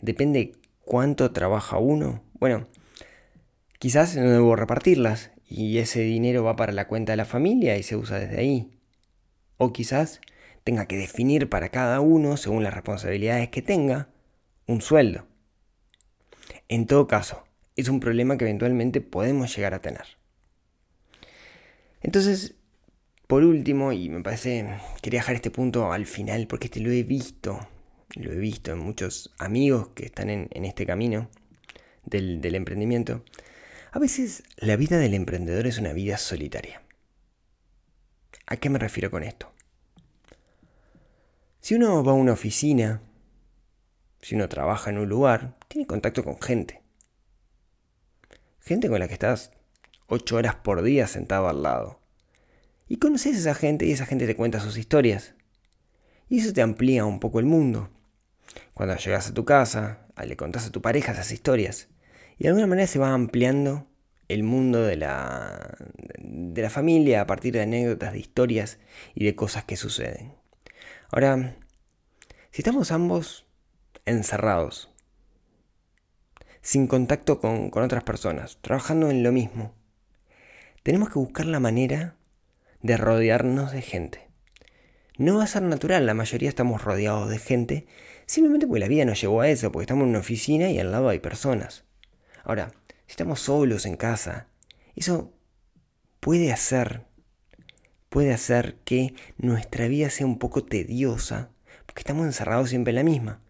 Depende 0.00 0.52
cuánto 0.82 1.32
trabaja 1.32 1.78
uno. 1.78 2.22
Bueno, 2.34 2.66
quizás 3.78 4.16
no 4.16 4.30
debo 4.30 4.56
repartirlas 4.56 5.30
y 5.46 5.78
ese 5.78 6.00
dinero 6.00 6.44
va 6.44 6.56
para 6.56 6.72
la 6.72 6.88
cuenta 6.88 7.12
de 7.12 7.16
la 7.16 7.24
familia 7.24 7.76
y 7.76 7.82
se 7.82 7.96
usa 7.96 8.18
desde 8.18 8.38
ahí. 8.38 8.78
O 9.56 9.72
quizás 9.72 10.20
tenga 10.64 10.86
que 10.86 10.96
definir 10.96 11.48
para 11.48 11.68
cada 11.68 12.00
uno, 12.00 12.36
según 12.36 12.64
las 12.64 12.74
responsabilidades 12.74 13.50
que 13.50 13.62
tenga, 13.62 14.08
un 14.66 14.80
sueldo. 14.80 15.26
En 16.68 16.86
todo 16.86 17.06
caso, 17.06 17.44
es 17.76 17.88
un 17.88 18.00
problema 18.00 18.36
que 18.38 18.44
eventualmente 18.44 19.00
podemos 19.00 19.54
llegar 19.54 19.74
a 19.74 19.80
tener. 19.80 20.06
Entonces, 22.02 22.54
por 23.26 23.44
último, 23.44 23.92
y 23.92 24.08
me 24.08 24.22
parece, 24.22 24.78
quería 25.02 25.20
dejar 25.20 25.36
este 25.36 25.50
punto 25.50 25.92
al 25.92 26.06
final 26.06 26.46
porque 26.46 26.66
este 26.66 26.80
lo 26.80 26.90
he 26.90 27.02
visto, 27.02 27.68
lo 28.14 28.32
he 28.32 28.36
visto 28.36 28.72
en 28.72 28.78
muchos 28.78 29.34
amigos 29.38 29.88
que 29.94 30.06
están 30.06 30.30
en, 30.30 30.64
este 30.64 30.86
camino 30.86 31.28
del, 32.04 32.40
del 32.40 32.54
emprendimiento. 32.54 33.24
A 33.92 33.98
veces 33.98 34.42
la 34.56 34.76
vida 34.76 34.98
del 34.98 35.14
emprendedor 35.14 35.66
es 35.66 35.78
una 35.78 35.92
vida 35.92 36.18
solitaria. 36.18 36.82
¿A 38.46 38.56
qué 38.56 38.68
me 38.68 38.78
refiero 38.78 39.10
con 39.10 39.22
esto? 39.22 39.52
Si 41.60 41.74
uno 41.74 42.04
va 42.04 42.12
a 42.12 42.16
una 42.16 42.32
oficina, 42.32 43.00
si 44.20 44.34
uno 44.34 44.48
trabaja 44.48 44.90
en 44.90 44.98
un 44.98 45.08
lugar, 45.08 45.56
tiene 45.68 45.86
contacto 45.86 46.22
con 46.22 46.40
gente 46.40 46.84
gente 48.64 48.88
con 48.88 48.98
la 48.98 49.08
que 49.08 49.12
estás 49.12 49.52
ocho 50.06 50.36
horas 50.36 50.54
por 50.56 50.82
día 50.82 51.06
sentado 51.06 51.48
al 51.48 51.62
lado. 51.62 52.00
Y 52.88 52.96
conoces 52.96 53.36
a 53.36 53.38
esa 53.38 53.54
gente 53.54 53.86
y 53.86 53.92
esa 53.92 54.06
gente 54.06 54.26
te 54.26 54.36
cuenta 54.36 54.60
sus 54.60 54.76
historias. 54.76 55.34
Y 56.28 56.40
eso 56.40 56.52
te 56.52 56.62
amplía 56.62 57.04
un 57.04 57.20
poco 57.20 57.40
el 57.40 57.46
mundo. 57.46 57.90
Cuando 58.74 58.96
llegas 58.96 59.28
a 59.28 59.34
tu 59.34 59.44
casa, 59.44 60.06
le 60.24 60.36
contás 60.36 60.66
a 60.66 60.72
tu 60.72 60.82
pareja 60.82 61.12
esas 61.12 61.32
historias. 61.32 61.88
Y 62.38 62.44
de 62.44 62.48
alguna 62.50 62.66
manera 62.66 62.86
se 62.86 62.98
va 62.98 63.12
ampliando 63.12 63.86
el 64.28 64.42
mundo 64.42 64.82
de 64.82 64.96
la, 64.96 65.76
de 66.18 66.62
la 66.62 66.70
familia 66.70 67.20
a 67.20 67.26
partir 67.26 67.52
de 67.52 67.62
anécdotas, 67.62 68.12
de 68.12 68.18
historias 68.18 68.78
y 69.14 69.24
de 69.24 69.34
cosas 69.34 69.64
que 69.64 69.76
suceden. 69.76 70.34
Ahora, 71.10 71.56
si 72.50 72.62
estamos 72.62 72.90
ambos 72.90 73.46
encerrados, 74.06 74.94
sin 76.64 76.86
contacto 76.86 77.40
con, 77.40 77.70
otras 77.74 78.04
personas, 78.04 78.58
trabajando 78.62 79.10
en 79.10 79.22
lo 79.22 79.32
mismo. 79.32 79.74
Tenemos 80.82 81.10
que 81.10 81.18
buscar 81.18 81.44
la 81.44 81.60
manera 81.60 82.16
de 82.84 82.98
rodearnos 82.98 83.72
de 83.72 83.80
gente. 83.80 84.28
No 85.16 85.38
va 85.38 85.44
a 85.44 85.48
ser 85.48 85.62
natural, 85.62 86.04
la 86.04 86.12
mayoría 86.12 86.50
estamos 86.50 86.84
rodeados 86.84 87.30
de 87.30 87.38
gente, 87.38 87.86
simplemente 88.26 88.66
porque 88.66 88.80
la 88.80 88.88
vida 88.88 89.06
nos 89.06 89.18
llevó 89.18 89.40
a 89.40 89.48
eso, 89.48 89.72
porque 89.72 89.84
estamos 89.84 90.04
en 90.04 90.10
una 90.10 90.18
oficina 90.18 90.70
y 90.70 90.78
al 90.78 90.92
lado 90.92 91.08
hay 91.08 91.18
personas. 91.18 91.84
Ahora, 92.44 92.72
si 93.06 93.12
estamos 93.12 93.40
solos 93.40 93.86
en 93.86 93.96
casa, 93.96 94.48
eso 94.94 95.32
puede 96.20 96.52
hacer, 96.52 97.06
puede 98.10 98.34
hacer 98.34 98.76
que 98.84 99.14
nuestra 99.38 99.88
vida 99.88 100.10
sea 100.10 100.26
un 100.26 100.38
poco 100.38 100.62
tediosa, 100.62 101.52
porque 101.86 102.00
estamos 102.00 102.26
encerrados 102.26 102.68
siempre 102.68 102.90
en 102.90 102.96
la 102.96 103.02
misma. 103.02 103.40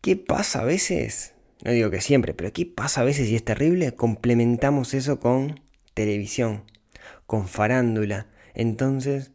¿Qué 0.00 0.14
pasa 0.14 0.60
a 0.60 0.64
veces? 0.64 1.34
no 1.64 1.72
digo 1.72 1.90
que 1.90 2.00
siempre, 2.00 2.34
pero 2.34 2.52
¿qué 2.52 2.66
pasa 2.66 3.00
a 3.00 3.04
veces 3.04 3.28
y 3.28 3.34
es 3.34 3.44
terrible? 3.44 3.96
Complementamos 3.96 4.94
eso 4.94 5.18
con 5.18 5.60
televisión, 5.92 6.69
con 7.30 7.46
farándula. 7.46 8.26
Entonces, 8.54 9.30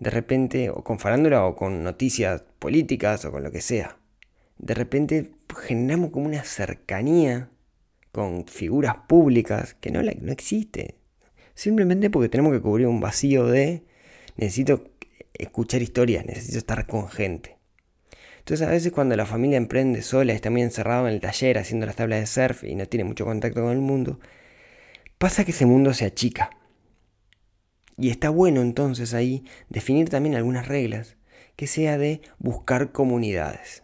de 0.00 0.10
repente, 0.10 0.70
o 0.70 0.82
con 0.82 0.98
farándula 0.98 1.46
o 1.46 1.54
con 1.54 1.84
noticias 1.84 2.42
políticas 2.58 3.24
o 3.24 3.30
con 3.30 3.44
lo 3.44 3.52
que 3.52 3.60
sea, 3.60 3.96
de 4.58 4.74
repente 4.74 5.30
generamos 5.56 6.10
como 6.10 6.26
una 6.26 6.42
cercanía 6.42 7.48
con 8.10 8.44
figuras 8.46 8.96
públicas 9.06 9.74
que 9.74 9.92
no, 9.92 10.02
no 10.02 10.32
existe. 10.32 10.96
Simplemente 11.54 12.10
porque 12.10 12.28
tenemos 12.28 12.52
que 12.54 12.60
cubrir 12.60 12.88
un 12.88 12.98
vacío 12.98 13.46
de 13.46 13.84
necesito 14.34 14.90
escuchar 15.32 15.80
historias, 15.80 16.26
necesito 16.26 16.58
estar 16.58 16.88
con 16.88 17.08
gente. 17.08 17.56
Entonces 18.40 18.66
a 18.66 18.70
veces 18.72 18.90
cuando 18.90 19.14
la 19.14 19.26
familia 19.26 19.58
emprende 19.58 20.02
sola, 20.02 20.32
está 20.32 20.50
muy 20.50 20.62
encerrado 20.62 21.06
en 21.06 21.14
el 21.14 21.20
taller 21.20 21.58
haciendo 21.58 21.86
las 21.86 21.94
tablas 21.94 22.18
de 22.18 22.26
surf 22.26 22.64
y 22.64 22.74
no 22.74 22.86
tiene 22.86 23.04
mucho 23.04 23.24
contacto 23.24 23.62
con 23.62 23.70
el 23.70 23.78
mundo, 23.78 24.18
pasa 25.18 25.44
que 25.44 25.52
ese 25.52 25.66
mundo 25.66 25.94
se 25.94 26.06
achica. 26.06 26.50
Y 27.96 28.10
está 28.10 28.30
bueno 28.30 28.62
entonces 28.62 29.14
ahí 29.14 29.44
definir 29.68 30.08
también 30.08 30.34
algunas 30.34 30.68
reglas, 30.68 31.16
que 31.56 31.66
sea 31.66 31.98
de 31.98 32.22
buscar 32.38 32.92
comunidades. 32.92 33.82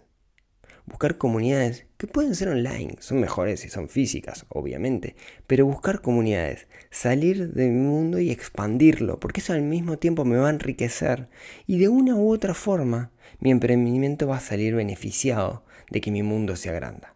Buscar 0.87 1.19
comunidades 1.19 1.87
que 1.99 2.07
pueden 2.07 2.35
ser 2.35 2.49
online, 2.49 2.97
son 3.01 3.21
mejores 3.21 3.61
si 3.61 3.69
son 3.69 3.89
físicas, 3.89 4.47
obviamente, 4.49 5.17
pero 5.47 5.67
buscar 5.67 6.01
comunidades, 6.01 6.67
salir 6.91 7.53
de 7.53 7.69
mi 7.69 7.81
mundo 7.81 8.21
y 8.21 8.31
expandirlo, 8.31 9.21
porque 9.21 9.41
eso 9.41 9.53
al 9.53 9.63
mismo 9.63 9.99
tiempo 9.99 10.25
me 10.25 10.39
va 10.39 10.47
a 10.47 10.53
enriquecer 10.53 11.29
y 11.67 11.79
de 11.79 11.89
una 11.89 12.15
u 12.15 12.33
otra 12.33 12.55
forma 12.55 13.11
mi 13.41 13.51
emprendimiento 13.51 14.27
va 14.27 14.39
a 14.39 14.41
salir 14.41 14.75
beneficiado 14.75 15.65
de 15.91 16.01
que 16.01 16.11
mi 16.11 16.23
mundo 16.23 16.57
se 16.57 16.71
agranda. 16.71 17.15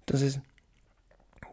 Entonces, 0.00 0.40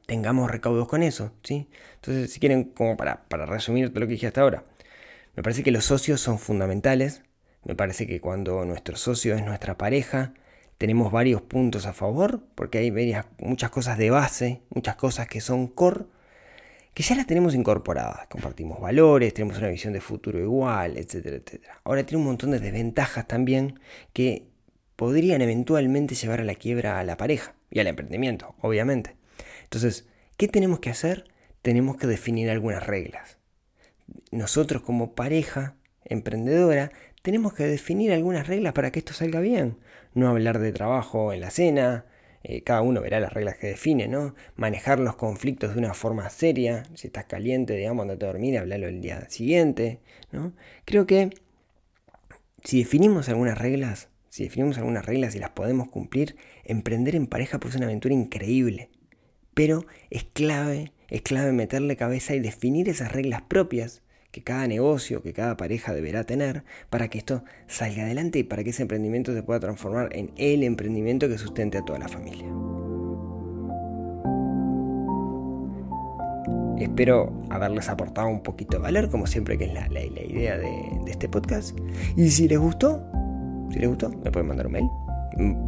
tengamos 0.05 0.51
recaudos 0.51 0.87
con 0.87 1.03
eso, 1.03 1.31
¿sí? 1.43 1.69
Entonces, 1.95 2.31
si 2.31 2.39
quieren, 2.39 2.65
como 2.65 2.97
para, 2.97 3.23
para 3.27 3.45
resumir 3.45 3.89
todo 3.89 4.01
lo 4.01 4.07
que 4.07 4.13
dije 4.13 4.27
hasta 4.27 4.41
ahora, 4.41 4.65
me 5.35 5.43
parece 5.43 5.63
que 5.63 5.71
los 5.71 5.85
socios 5.85 6.21
son 6.21 6.39
fundamentales, 6.39 7.23
me 7.63 7.75
parece 7.75 8.07
que 8.07 8.19
cuando 8.19 8.65
nuestro 8.65 8.95
socio 8.95 9.35
es 9.35 9.43
nuestra 9.43 9.77
pareja, 9.77 10.33
tenemos 10.77 11.11
varios 11.11 11.41
puntos 11.41 11.85
a 11.85 11.93
favor, 11.93 12.43
porque 12.55 12.79
hay 12.79 12.91
varias, 12.91 13.25
muchas 13.39 13.69
cosas 13.69 13.97
de 13.97 14.09
base, 14.09 14.61
muchas 14.69 14.95
cosas 14.95 15.27
que 15.27 15.41
son 15.41 15.67
core, 15.67 16.05
que 16.93 17.03
ya 17.03 17.15
las 17.15 17.25
tenemos 17.25 17.55
incorporadas. 17.55 18.27
Compartimos 18.27 18.79
valores, 18.79 19.33
tenemos 19.33 19.57
una 19.57 19.69
visión 19.69 19.93
de 19.93 20.01
futuro 20.01 20.39
igual, 20.39 20.97
etcétera, 20.97 21.37
etcétera. 21.37 21.81
Ahora 21.83 22.05
tiene 22.05 22.21
un 22.21 22.27
montón 22.27 22.51
de 22.51 22.59
desventajas 22.59 23.27
también 23.27 23.79
que 24.13 24.47
podrían 24.95 25.41
eventualmente 25.41 26.15
llevar 26.15 26.41
a 26.41 26.43
la 26.43 26.55
quiebra 26.55 26.99
a 26.99 27.03
la 27.03 27.17
pareja 27.17 27.55
y 27.71 27.79
al 27.79 27.87
emprendimiento, 27.87 28.55
obviamente. 28.61 29.15
Entonces, 29.63 30.07
¿qué 30.37 30.47
tenemos 30.47 30.79
que 30.79 30.91
hacer? 30.91 31.33
tenemos 31.63 31.95
que 31.95 32.07
definir 32.07 32.51
algunas 32.51 32.85
reglas. 32.85 33.39
Nosotros 34.31 34.81
como 34.81 35.13
pareja 35.13 35.75
emprendedora 36.05 36.91
tenemos 37.21 37.53
que 37.53 37.63
definir 37.63 38.11
algunas 38.11 38.47
reglas 38.47 38.73
para 38.73 38.91
que 38.91 38.99
esto 38.99 39.13
salga 39.13 39.39
bien. 39.39 39.77
No 40.13 40.27
hablar 40.29 40.59
de 40.59 40.71
trabajo 40.71 41.33
en 41.33 41.41
la 41.41 41.49
cena, 41.49 42.05
eh, 42.43 42.61
cada 42.61 42.81
uno 42.81 43.01
verá 43.01 43.21
las 43.21 43.31
reglas 43.31 43.57
que 43.57 43.67
define, 43.67 44.07
¿no? 44.07 44.35
Manejar 44.57 44.99
los 44.99 45.15
conflictos 45.15 45.73
de 45.73 45.79
una 45.79 45.93
forma 45.93 46.29
seria, 46.29 46.83
si 46.93 47.07
estás 47.07 47.25
caliente, 47.25 47.75
digamos, 47.75 48.03
andate 48.03 48.25
a 48.25 48.27
dormir, 48.27 48.57
hablalo 48.57 48.87
el 48.87 49.01
día 49.01 49.29
siguiente, 49.29 50.01
¿no? 50.31 50.53
Creo 50.83 51.07
que 51.07 51.29
si 52.63 52.79
definimos 52.79 53.29
algunas 53.29 53.57
reglas, 53.57 54.09
si 54.29 54.43
definimos 54.43 54.77
algunas 54.77 55.05
reglas 55.05 55.35
y 55.35 55.39
las 55.39 55.51
podemos 55.51 55.87
cumplir, 55.87 56.35
emprender 56.65 57.15
en 57.15 57.27
pareja 57.27 57.59
ser 57.61 57.77
una 57.77 57.85
aventura 57.85 58.13
increíble. 58.13 58.89
Pero 59.53 59.85
es 60.09 60.25
clave, 60.25 60.91
es 61.13 61.21
clave 61.21 61.51
meterle 61.51 61.95
cabeza 61.95 62.33
y 62.33 62.39
definir 62.39 62.89
esas 62.89 63.11
reglas 63.11 63.43
propias 63.43 64.01
que 64.31 64.41
cada 64.41 64.65
negocio, 64.67 65.21
que 65.21 65.31
cada 65.31 65.55
pareja 65.55 65.93
deberá 65.93 66.23
tener 66.23 66.63
para 66.89 67.07
que 67.07 67.19
esto 67.19 67.43
salga 67.67 68.01
adelante 68.01 68.39
y 68.39 68.43
para 68.43 68.63
que 68.63 68.71
ese 68.71 68.81
emprendimiento 68.81 69.31
se 69.31 69.43
pueda 69.43 69.59
transformar 69.59 70.09
en 70.13 70.31
el 70.37 70.63
emprendimiento 70.63 71.29
que 71.29 71.37
sustente 71.37 71.77
a 71.77 71.85
toda 71.85 71.99
la 71.99 72.07
familia. 72.07 72.47
Espero 76.79 77.31
haberles 77.51 77.89
aportado 77.89 78.27
un 78.27 78.41
poquito 78.41 78.77
de 78.77 78.81
valor, 78.81 79.11
como 79.11 79.27
siempre 79.27 79.55
que 79.55 79.65
es 79.65 79.73
la, 79.73 79.87
idea 80.01 80.57
de, 80.57 80.71
de 81.05 81.11
este 81.11 81.29
podcast. 81.29 81.77
Y 82.17 82.31
si 82.31 82.47
les 82.47 82.57
gustó, 82.57 83.05
si 83.69 83.77
les 83.77 83.87
gustó, 83.87 84.09
me 84.09 84.31
pueden 84.31 84.47
mandar 84.47 84.65
un 84.65 84.73
mail 84.73 84.89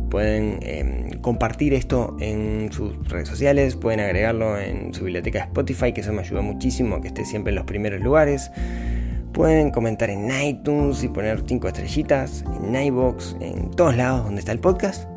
pueden 0.09 0.59
em, 0.61 1.09
compartir 1.21 1.73
esto 1.73 2.15
en 2.19 2.71
sus 2.71 3.07
redes 3.09 3.27
sociales, 3.27 3.75
pueden 3.75 3.99
agregarlo 3.99 4.59
en 4.59 4.93
su 4.93 5.05
biblioteca 5.05 5.39
de 5.39 5.45
Spotify, 5.45 5.93
que 5.93 6.01
eso 6.01 6.13
me 6.13 6.21
ayuda 6.21 6.41
muchísimo 6.41 6.95
a 6.95 7.01
que 7.01 7.07
esté 7.07 7.25
siempre 7.25 7.51
en 7.51 7.55
los 7.55 7.65
primeros 7.65 8.01
lugares. 8.01 8.51
Pueden 9.33 9.71
comentar 9.71 10.09
en 10.09 10.29
iTunes 10.43 11.03
y 11.03 11.09
poner 11.09 11.43
5 11.45 11.67
estrellitas, 11.67 12.45
en 12.63 12.75
iBox, 12.75 13.35
en 13.41 13.71
todos 13.71 13.95
lados 13.97 14.23
donde 14.23 14.39
está 14.39 14.51
el 14.51 14.59
podcast. 14.59 15.09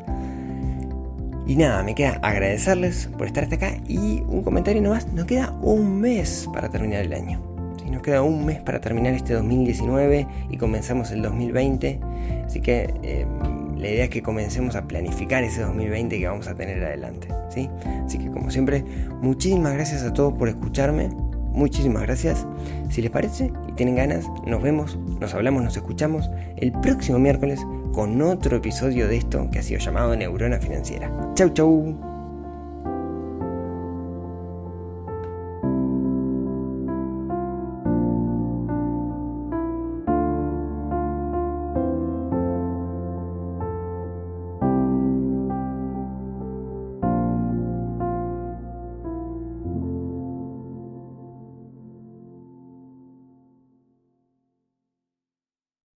Y 1.47 1.55
nada, 1.55 1.81
me 1.81 1.95
queda 1.95 2.19
agradecerles 2.21 3.09
por 3.17 3.27
estar 3.27 3.43
hasta 3.43 3.55
acá 3.55 3.77
y 3.87 4.21
un 4.27 4.43
comentario 4.43 4.81
nomás. 4.81 5.07
Nos 5.13 5.25
queda 5.25 5.51
un 5.61 5.99
mes 5.99 6.47
para 6.53 6.69
terminar 6.69 7.05
el 7.05 7.13
año. 7.13 7.49
Nos 7.89 8.03
queda 8.03 8.21
un 8.21 8.45
mes 8.45 8.61
para 8.61 8.79
terminar 8.79 9.13
este 9.13 9.33
2019 9.33 10.27
y 10.49 10.57
comenzamos 10.57 11.11
el 11.11 11.21
2020. 11.21 11.99
Así 12.45 12.61
que 12.61 12.93
em, 13.01 13.58
la 13.79 13.87
idea 13.87 14.03
es 14.03 14.09
que 14.09 14.21
comencemos 14.21 14.75
a 14.75 14.87
planificar 14.87 15.43
ese 15.43 15.61
2020 15.61 16.19
que 16.19 16.27
vamos 16.27 16.47
a 16.47 16.55
tener 16.55 16.83
adelante. 16.83 17.29
¿sí? 17.49 17.69
Así 18.05 18.17
que 18.19 18.29
como 18.29 18.51
siempre, 18.51 18.83
muchísimas 19.21 19.73
gracias 19.73 20.03
a 20.03 20.13
todos 20.13 20.33
por 20.33 20.49
escucharme. 20.49 21.09
Muchísimas 21.51 22.03
gracias. 22.03 22.45
Si 22.89 23.01
les 23.01 23.09
parece 23.09 23.51
y 23.67 23.71
tienen 23.73 23.95
ganas, 23.95 24.25
nos 24.45 24.61
vemos, 24.61 24.97
nos 25.19 25.33
hablamos, 25.33 25.63
nos 25.63 25.75
escuchamos 25.75 26.29
el 26.57 26.71
próximo 26.73 27.19
miércoles 27.19 27.65
con 27.93 28.21
otro 28.21 28.57
episodio 28.57 29.07
de 29.07 29.17
esto 29.17 29.49
que 29.51 29.59
ha 29.59 29.63
sido 29.63 29.79
llamado 29.79 30.15
Neurona 30.15 30.59
Financiera. 30.59 31.11
Chau, 31.35 31.49
chau. 31.49 32.18